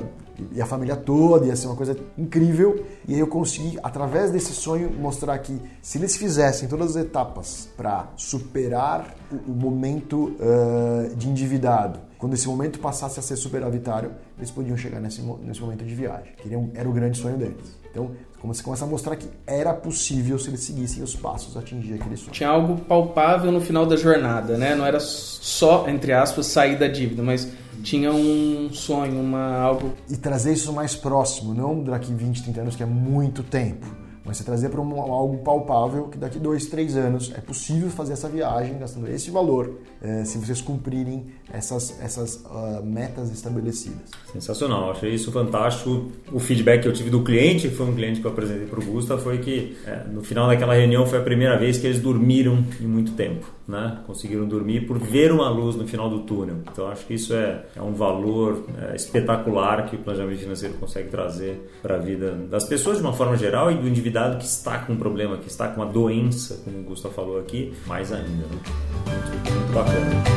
e 0.53 0.61
a 0.61 0.67
família 0.67 0.97
toda, 0.97 1.47
ia 1.47 1.57
ser 1.57 1.67
uma 1.67 1.77
coisa 1.77 1.97
incrível. 2.19 2.85
E 3.09 3.15
aí 3.15 3.21
eu 3.21 3.27
consegui, 3.27 3.79
através 3.83 4.31
desse 4.31 4.53
sonho, 4.53 4.91
mostrar 4.91 5.39
que 5.39 5.59
se 5.81 5.99
eles 5.99 6.17
fizessem 6.17 6.69
todas 6.69 6.97
as 6.97 7.05
etapas 7.05 7.69
para 7.77 8.13
superar 8.17 9.15
o, 9.31 9.53
o 9.53 9.55
momento 9.55 10.37
uh, 10.37 11.15
de 11.17 11.29
endividado, 11.29 12.01
quando 12.19 12.35
esse 12.35 12.47
momento 12.49 12.79
passasse 12.79 13.19
a 13.19 13.23
ser 13.23 13.37
superavitário, 13.37 14.13
eles 14.39 14.51
podiam 14.51 14.77
chegar 14.77 15.01
nesse, 15.01 15.21
nesse 15.43 15.61
momento 15.61 15.85
de 15.85 15.95
viagem. 15.95 16.33
Queriam, 16.37 16.71
era 16.75 16.89
o 16.89 16.93
grande 16.93 17.19
sonho 17.19 17.37
deles. 17.37 17.77
Então, 17.91 18.13
como 18.41 18.55
você 18.55 18.63
começa 18.63 18.85
a 18.85 18.89
mostrar 18.89 19.17
que 19.17 19.29
era 19.47 19.73
possível 19.73 20.39
se 20.39 20.49
eles 20.49 20.61
seguissem 20.61 21.03
os 21.03 21.15
passos 21.17 21.57
atingir 21.57 21.95
aquele 21.95 22.17
sonho. 22.17 22.33
Tinha 22.33 22.49
algo 22.49 22.79
palpável 22.83 23.51
no 23.51 23.61
final 23.61 23.87
da 23.87 23.97
jornada, 23.97 24.57
né? 24.57 24.75
Não 24.75 24.85
era 24.85 25.01
só, 25.01 25.89
entre 25.89 26.13
aspas, 26.13 26.47
sair 26.47 26.79
da 26.79 26.89
dívida, 26.89 27.23
mas 27.23 27.49
tinha 27.83 28.13
um 28.13 28.71
sonho, 28.73 29.21
uma 29.21 29.57
algo. 29.57 29.93
E 30.09 30.17
trazer 30.17 30.53
isso 30.53 30.73
mais 30.73 30.95
próximo, 30.95 31.55
não 31.55 31.83
daqui 31.83 32.13
20, 32.13 32.45
30 32.45 32.61
anos, 32.61 32.77
que 32.77 32.83
é 32.83 32.87
muito 32.87 33.43
tempo 33.43 34.06
mas 34.27 34.37
você 34.37 34.45
trazer 34.45 34.69
para 34.71 34.81
um, 34.81 35.01
algo 35.01 35.39
palpável 35.39 36.09
que 36.09 36.19
daqui 36.19 36.39
dois, 36.39 36.67
três 36.67 36.97
anos 36.97 37.33
é 37.35 37.41
possível 37.41 37.89
fazer 37.89 38.15
essa 38.15 38.29
viagem 38.29 38.77
gastando 38.79 39.09
esse 39.09 39.31
valor 39.31 39.79
é, 40.03 40.25
se 40.25 40.37
vocês 40.39 40.61
cumprirem 40.61 41.27
essas, 41.53 41.99
essas 42.03 42.37
uh, 42.45 42.85
metas 42.85 43.31
estabelecidas. 43.31 44.11
Sensacional, 44.33 44.91
achei 44.91 45.15
isso 45.15 45.31
fantástico. 45.31 46.11
O 46.33 46.41
feedback 46.41 46.83
que 46.83 46.89
eu 46.89 46.93
tive 46.93 47.09
do 47.09 47.23
cliente, 47.23 47.71
foi 47.71 47.87
um 47.87 47.95
cliente 47.95 48.21
que 48.21 48.27
eu 48.27 48.31
apresentei 48.33 48.67
para 48.67 48.81
o 48.81 48.85
Gusta, 48.85 49.17
foi 49.17 49.39
que 49.39 49.77
é, 49.87 50.05
no 50.09 50.23
final 50.23 50.49
daquela 50.49 50.75
reunião 50.75 51.07
foi 51.07 51.19
a 51.19 51.23
primeira 51.23 51.57
vez 51.57 51.79
que 51.79 51.87
eles 51.87 52.01
dormiram 52.01 52.65
em 52.81 52.87
muito 52.87 53.13
tempo. 53.13 53.56
Né? 53.67 53.99
Conseguiram 54.07 54.47
dormir 54.47 54.87
por 54.87 54.97
ver 54.97 55.33
uma 55.33 55.49
luz 55.49 55.75
no 55.75 55.87
final 55.89 56.09
do 56.09 56.21
túnel. 56.21 56.59
Então 56.71 56.87
acho 56.87 57.05
que 57.05 57.15
isso 57.15 57.35
é, 57.35 57.65
é 57.75 57.83
um 57.83 57.93
valor 57.93 58.65
é, 58.81 58.95
espetacular 58.95 59.87
que 59.87 59.97
o 59.97 59.99
planejamento 59.99 60.39
financeiro 60.39 60.75
consegue 60.75 61.09
trazer 61.09 61.69
para 61.83 61.97
a 61.97 61.99
vida 61.99 62.33
das 62.49 62.65
pessoas 62.65 62.99
de 62.99 63.03
uma 63.03 63.13
forma 63.13 63.37
geral 63.37 63.73
e 63.73 63.75
do 63.75 63.89
endividado 63.89 64.39
que 64.39 64.45
está 64.45 64.79
com 64.79 64.93
um 64.93 64.97
problema, 64.97 65.37
que 65.37 65.49
está 65.49 65.69
com 65.69 65.81
uma 65.83 65.91
doença, 65.91 66.61
como 66.65 66.79
o 66.79 66.83
Gustavo 66.85 67.15
falou 67.15 67.41
aqui, 67.41 67.75
mais 67.87 68.13
ainda. 68.13 68.29
Né? 68.29 68.47
Muito, 68.51 69.53
muito 69.53 69.73
bacana. 69.73 70.36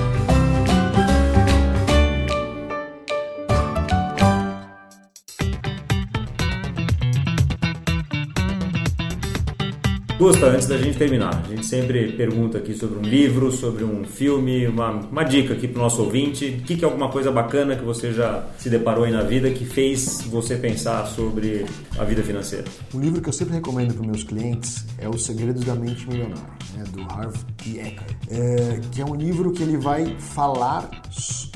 Gusta, 10.19 10.47
antes 10.47 10.67
da 10.67 10.77
gente 10.77 10.97
terminar, 10.97 11.45
a 11.45 11.47
gente 11.47 11.65
sempre 11.65 12.11
pergunta 12.11 12.57
aqui 12.57 12.73
sobre 12.73 12.99
um 12.99 13.01
livro, 13.01 13.53
sobre 13.53 13.85
um 13.85 14.03
filme, 14.03 14.67
uma, 14.67 14.91
uma 14.91 15.23
dica 15.23 15.53
aqui 15.53 15.65
para 15.65 15.79
o 15.79 15.83
nosso 15.83 16.03
ouvinte. 16.03 16.59
O 16.59 16.63
que, 16.63 16.75
que 16.75 16.83
é 16.83 16.85
alguma 16.85 17.07
coisa 17.07 17.31
bacana 17.31 17.77
que 17.77 17.85
você 17.85 18.11
já 18.11 18.45
se 18.57 18.69
deparou 18.69 19.05
aí 19.05 19.13
na 19.13 19.23
vida 19.23 19.49
que 19.49 19.63
fez 19.63 20.23
você 20.23 20.57
pensar 20.57 21.05
sobre 21.05 21.65
a 21.97 22.03
vida 22.03 22.21
financeira? 22.21 22.65
Um 22.93 22.99
livro 22.99 23.21
que 23.21 23.29
eu 23.29 23.33
sempre 23.33 23.53
recomendo 23.53 23.93
para 23.93 24.05
meus 24.05 24.21
clientes 24.21 24.85
é 24.97 25.07
Os 25.07 25.23
Segredos 25.23 25.63
da 25.63 25.73
Mente 25.73 26.05
Milionária, 26.05 26.49
né, 26.75 26.83
do 26.91 27.01
Harv 27.03 27.37
T. 27.55 27.79
É, 27.79 28.81
que 28.91 29.01
é 29.01 29.05
um 29.05 29.15
livro 29.15 29.53
que 29.53 29.63
ele 29.63 29.77
vai 29.77 30.17
falar, 30.19 31.01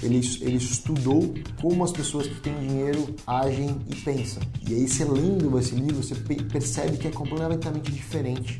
ele, 0.01 0.21
ele 0.39 0.55
estudou 0.55 1.33
como 1.61 1.83
as 1.83 1.91
pessoas 1.91 2.27
que 2.27 2.35
têm 2.35 2.57
dinheiro 2.59 3.13
agem 3.27 3.75
e 3.91 3.95
pensam. 3.97 4.41
E 4.65 4.73
aí 4.73 4.87
você 4.87 5.03
lendo 5.03 5.59
esse 5.59 5.75
livro, 5.75 6.01
você 6.01 6.15
percebe 6.15 6.95
que 6.95 7.09
é 7.09 7.11
completamente 7.11 7.91
diferente 7.91 8.52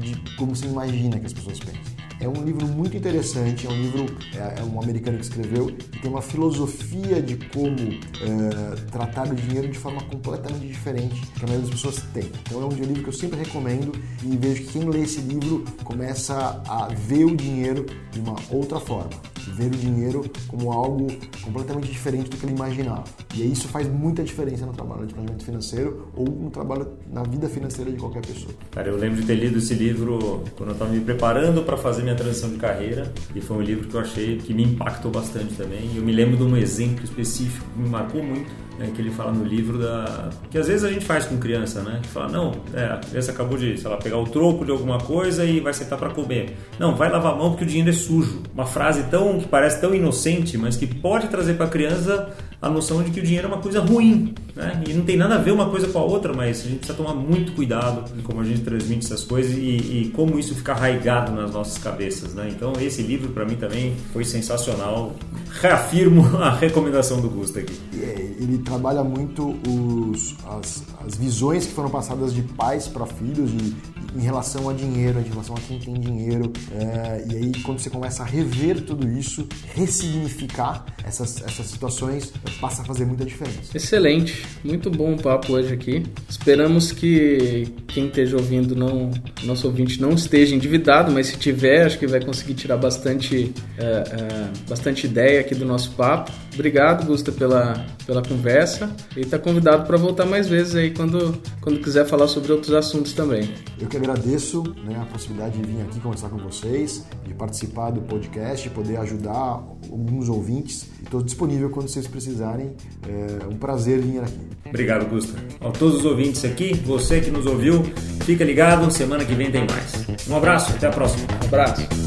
de 0.00 0.36
como 0.36 0.54
você 0.54 0.66
imagina 0.66 1.18
que 1.18 1.26
as 1.26 1.32
pessoas 1.32 1.58
pensam. 1.58 1.92
É 2.20 2.28
um 2.28 2.44
livro 2.44 2.68
muito 2.68 2.96
interessante, 2.96 3.66
é 3.66 3.70
um 3.70 3.82
livro, 3.82 4.06
é, 4.32 4.60
é 4.60 4.62
um 4.62 4.80
americano 4.80 5.18
que 5.18 5.24
escreveu, 5.24 5.70
e 5.70 5.98
tem 5.98 6.08
uma 6.08 6.22
filosofia 6.22 7.20
de 7.20 7.36
como 7.48 7.76
é, 7.76 8.76
tratar 8.92 9.26
o 9.26 9.34
dinheiro 9.34 9.68
de 9.68 9.76
forma 9.76 10.00
completamente 10.02 10.68
diferente 10.68 11.20
que 11.20 11.44
a 11.44 11.48
maioria 11.48 11.68
das 11.68 11.70
pessoas 11.70 12.00
tem. 12.14 12.30
Então 12.46 12.62
é 12.62 12.64
um 12.64 12.68
livro 12.68 13.02
que 13.02 13.08
eu 13.08 13.12
sempre 13.12 13.40
recomendo 13.40 13.92
e 14.22 14.36
vejo 14.36 14.62
que 14.62 14.72
quem 14.72 14.88
lê 14.88 15.00
esse 15.00 15.20
livro 15.20 15.64
começa 15.82 16.62
a 16.68 16.86
ver 16.94 17.24
o 17.24 17.36
dinheiro 17.36 17.86
de 18.12 18.20
uma 18.20 18.36
outra 18.50 18.78
forma 18.78 19.31
ver 19.50 19.66
o 19.66 19.70
dinheiro 19.70 20.24
como 20.48 20.72
algo 20.72 21.08
completamente 21.42 21.90
diferente 21.90 22.30
do 22.30 22.36
que 22.36 22.46
ele 22.46 22.54
imaginava. 22.54 23.04
E 23.34 23.50
isso 23.50 23.68
faz 23.68 23.88
muita 23.88 24.22
diferença 24.22 24.66
no 24.66 24.72
trabalho 24.72 25.06
de 25.06 25.14
planejamento 25.14 25.44
financeiro 25.44 26.08
ou 26.16 26.28
no 26.28 26.50
trabalho 26.50 26.88
na 27.10 27.22
vida 27.22 27.48
financeira 27.48 27.90
de 27.90 27.96
qualquer 27.96 28.24
pessoa. 28.24 28.52
Cara, 28.70 28.88
eu 28.88 28.96
lembro 28.96 29.20
de 29.20 29.26
ter 29.26 29.34
lido 29.34 29.58
esse 29.58 29.74
livro 29.74 30.44
quando 30.56 30.70
eu 30.70 30.74
estava 30.74 30.90
me 30.90 31.00
preparando 31.00 31.62
para 31.62 31.76
fazer 31.76 32.02
minha 32.02 32.14
transição 32.14 32.50
de 32.50 32.56
carreira 32.56 33.12
e 33.34 33.40
foi 33.40 33.56
um 33.56 33.62
livro 33.62 33.88
que 33.88 33.94
eu 33.94 34.00
achei 34.00 34.38
que 34.38 34.52
me 34.54 34.64
impactou 34.64 35.10
bastante 35.10 35.54
também. 35.54 35.90
Eu 35.96 36.02
me 36.02 36.12
lembro 36.12 36.36
de 36.36 36.42
um 36.42 36.56
exemplo 36.56 37.04
específico 37.04 37.64
que 37.72 37.80
me 37.80 37.88
marcou 37.88 38.22
muito 38.22 38.50
né, 38.82 38.90
que 38.94 39.00
ele 39.00 39.10
fala 39.10 39.32
no 39.32 39.44
livro 39.44 39.78
da 39.78 40.30
que 40.50 40.58
às 40.58 40.66
vezes 40.66 40.82
a 40.82 40.90
gente 40.90 41.04
faz 41.04 41.24
com 41.24 41.38
criança, 41.38 41.82
né? 41.82 42.00
Que 42.02 42.08
fala 42.08 42.28
não, 42.28 42.52
é, 42.74 42.84
a 42.84 42.96
criança 42.96 43.30
acabou 43.30 43.56
de, 43.56 43.78
sei 43.78 43.90
pegar 44.02 44.18
o 44.18 44.24
troco 44.24 44.64
de 44.64 44.72
alguma 44.72 44.98
coisa 44.98 45.44
e 45.44 45.60
vai 45.60 45.72
sentar 45.72 45.98
para 45.98 46.10
comer. 46.10 46.56
Não, 46.78 46.96
vai 46.96 47.10
lavar 47.10 47.34
a 47.34 47.36
mão 47.36 47.50
porque 47.50 47.64
o 47.64 47.66
dinheiro 47.66 47.90
é 47.90 47.92
sujo. 47.92 48.42
Uma 48.52 48.66
frase 48.66 49.04
tão 49.04 49.38
que 49.38 49.46
parece 49.46 49.80
tão 49.80 49.94
inocente, 49.94 50.58
mas 50.58 50.76
que 50.76 50.86
pode 50.86 51.28
trazer 51.28 51.54
para 51.54 51.66
a 51.66 51.68
criança 51.68 52.34
a 52.60 52.68
noção 52.68 53.02
de 53.02 53.10
que 53.10 53.20
o 53.20 53.22
dinheiro 53.22 53.46
é 53.46 53.50
uma 53.52 53.60
coisa 53.60 53.80
ruim, 53.80 54.34
né? 54.54 54.82
E 54.86 54.92
não 54.92 55.04
tem 55.04 55.16
nada 55.16 55.36
a 55.36 55.38
ver 55.38 55.52
uma 55.52 55.68
coisa 55.68 55.88
com 55.88 55.98
a 55.98 56.02
outra, 56.02 56.32
mas 56.32 56.60
a 56.60 56.64
gente 56.64 56.78
precisa 56.78 56.96
tomar 56.96 57.14
muito 57.14 57.52
cuidado 57.52 58.04
em 58.16 58.22
como 58.22 58.40
a 58.40 58.44
gente 58.44 58.60
transmite 58.60 59.06
essas 59.06 59.24
coisas 59.24 59.52
e, 59.52 60.02
e 60.02 60.12
como 60.14 60.38
isso 60.38 60.54
fica 60.54 60.72
arraigado 60.72 61.32
nas 61.32 61.52
nossas 61.52 61.78
cabeças, 61.78 62.34
né? 62.34 62.48
Então 62.50 62.72
esse 62.80 63.02
livro 63.02 63.30
para 63.30 63.44
mim 63.44 63.56
também 63.56 63.94
foi 64.12 64.24
sensacional. 64.24 65.14
Reafirmo 65.60 66.36
a 66.38 66.50
recomendação 66.50 67.20
do 67.20 67.28
Gusto 67.28 67.58
aqui. 67.58 67.78
É, 67.94 68.32
ele 68.40 68.58
trabalha 68.58 69.02
muito 69.02 69.56
os, 69.66 70.34
as, 70.46 70.82
as 71.06 71.14
visões 71.16 71.66
que 71.66 71.72
foram 71.72 71.90
passadas 71.90 72.34
de 72.34 72.42
pais 72.42 72.88
para 72.88 73.06
filhos 73.06 73.50
e, 73.50 73.74
em 74.14 74.20
relação 74.20 74.68
a 74.68 74.72
dinheiro, 74.72 75.20
em 75.20 75.28
relação 75.28 75.54
a 75.56 75.60
quem 75.60 75.78
tem 75.78 75.94
dinheiro. 75.94 76.52
É, 76.72 77.24
e 77.28 77.36
aí 77.36 77.52
quando 77.62 77.78
você 77.78 77.90
começa 77.90 78.22
a 78.22 78.26
rever 78.26 78.80
tudo 78.82 79.08
isso, 79.10 79.46
ressignificar 79.74 80.84
essas, 81.04 81.42
essas 81.42 81.66
situações, 81.66 82.32
passa 82.60 82.82
a 82.82 82.84
fazer 82.84 83.04
muita 83.04 83.24
diferença. 83.24 83.76
Excelente, 83.76 84.46
muito 84.64 84.90
bom 84.90 85.14
o 85.14 85.22
papo 85.22 85.52
hoje 85.52 85.72
aqui. 85.72 86.02
Esperamos 86.28 86.92
que 86.92 87.68
quem 87.88 88.06
esteja 88.06 88.36
ouvindo, 88.36 88.74
não, 88.74 89.10
nosso 89.44 89.66
ouvinte, 89.66 90.00
não 90.00 90.10
esteja 90.10 90.54
endividado, 90.54 91.12
mas 91.12 91.28
se 91.28 91.36
tiver, 91.36 91.86
acho 91.86 91.98
que 91.98 92.06
vai 92.06 92.24
conseguir 92.24 92.54
tirar 92.54 92.76
bastante, 92.76 93.52
é, 93.78 93.84
é, 93.84 94.68
bastante 94.68 95.06
ideia 95.06 95.40
aqui 95.40 95.54
do 95.54 95.64
nosso 95.64 95.90
papo. 95.92 96.32
Obrigado, 96.54 97.06
Gusta, 97.06 97.32
pela, 97.32 97.84
pela 98.06 98.22
conversa. 98.22 98.90
E 99.16 99.20
está 99.20 99.38
convidado 99.38 99.86
para 99.86 99.96
voltar 99.96 100.26
mais 100.26 100.48
vezes 100.48 100.74
aí 100.74 100.90
quando, 100.90 101.40
quando 101.60 101.80
quiser 101.80 102.06
falar 102.06 102.28
sobre 102.28 102.52
outros 102.52 102.74
assuntos 102.74 103.12
também. 103.12 103.48
Eu 103.80 103.88
que 103.88 103.96
agradeço 103.96 104.62
né, 104.84 104.98
a 105.00 105.04
possibilidade 105.06 105.58
de 105.58 105.66
vir 105.66 105.82
aqui 105.82 106.00
conversar 106.00 106.28
com 106.28 106.38
vocês, 106.38 107.04
de 107.26 107.34
participar 107.34 107.90
do 107.90 108.02
podcast, 108.02 108.68
poder 108.70 108.96
ajudar 108.98 109.62
alguns 109.90 110.28
ouvintes. 110.28 110.88
Estou 111.02 111.22
disponível 111.22 111.70
quando 111.70 111.88
vocês 111.88 112.06
precisarem. 112.06 112.72
É 113.08 113.46
um 113.46 113.56
prazer 113.56 114.00
vir 114.00 114.20
aqui. 114.20 114.40
Obrigado, 114.66 115.08
Gusta. 115.08 115.38
A 115.60 115.70
todos 115.70 115.98
os 115.98 116.04
ouvintes 116.04 116.44
aqui, 116.44 116.74
você 116.74 117.20
que 117.20 117.30
nos 117.30 117.46
ouviu, 117.46 117.82
fica 118.24 118.44
ligado, 118.44 118.90
semana 118.90 119.24
que 119.24 119.34
vem 119.34 119.50
tem 119.50 119.66
mais. 119.66 120.28
Um 120.28 120.36
abraço, 120.36 120.72
até 120.72 120.86
a 120.86 120.90
próxima. 120.90 121.26
Um 121.42 121.46
abraço. 121.46 122.01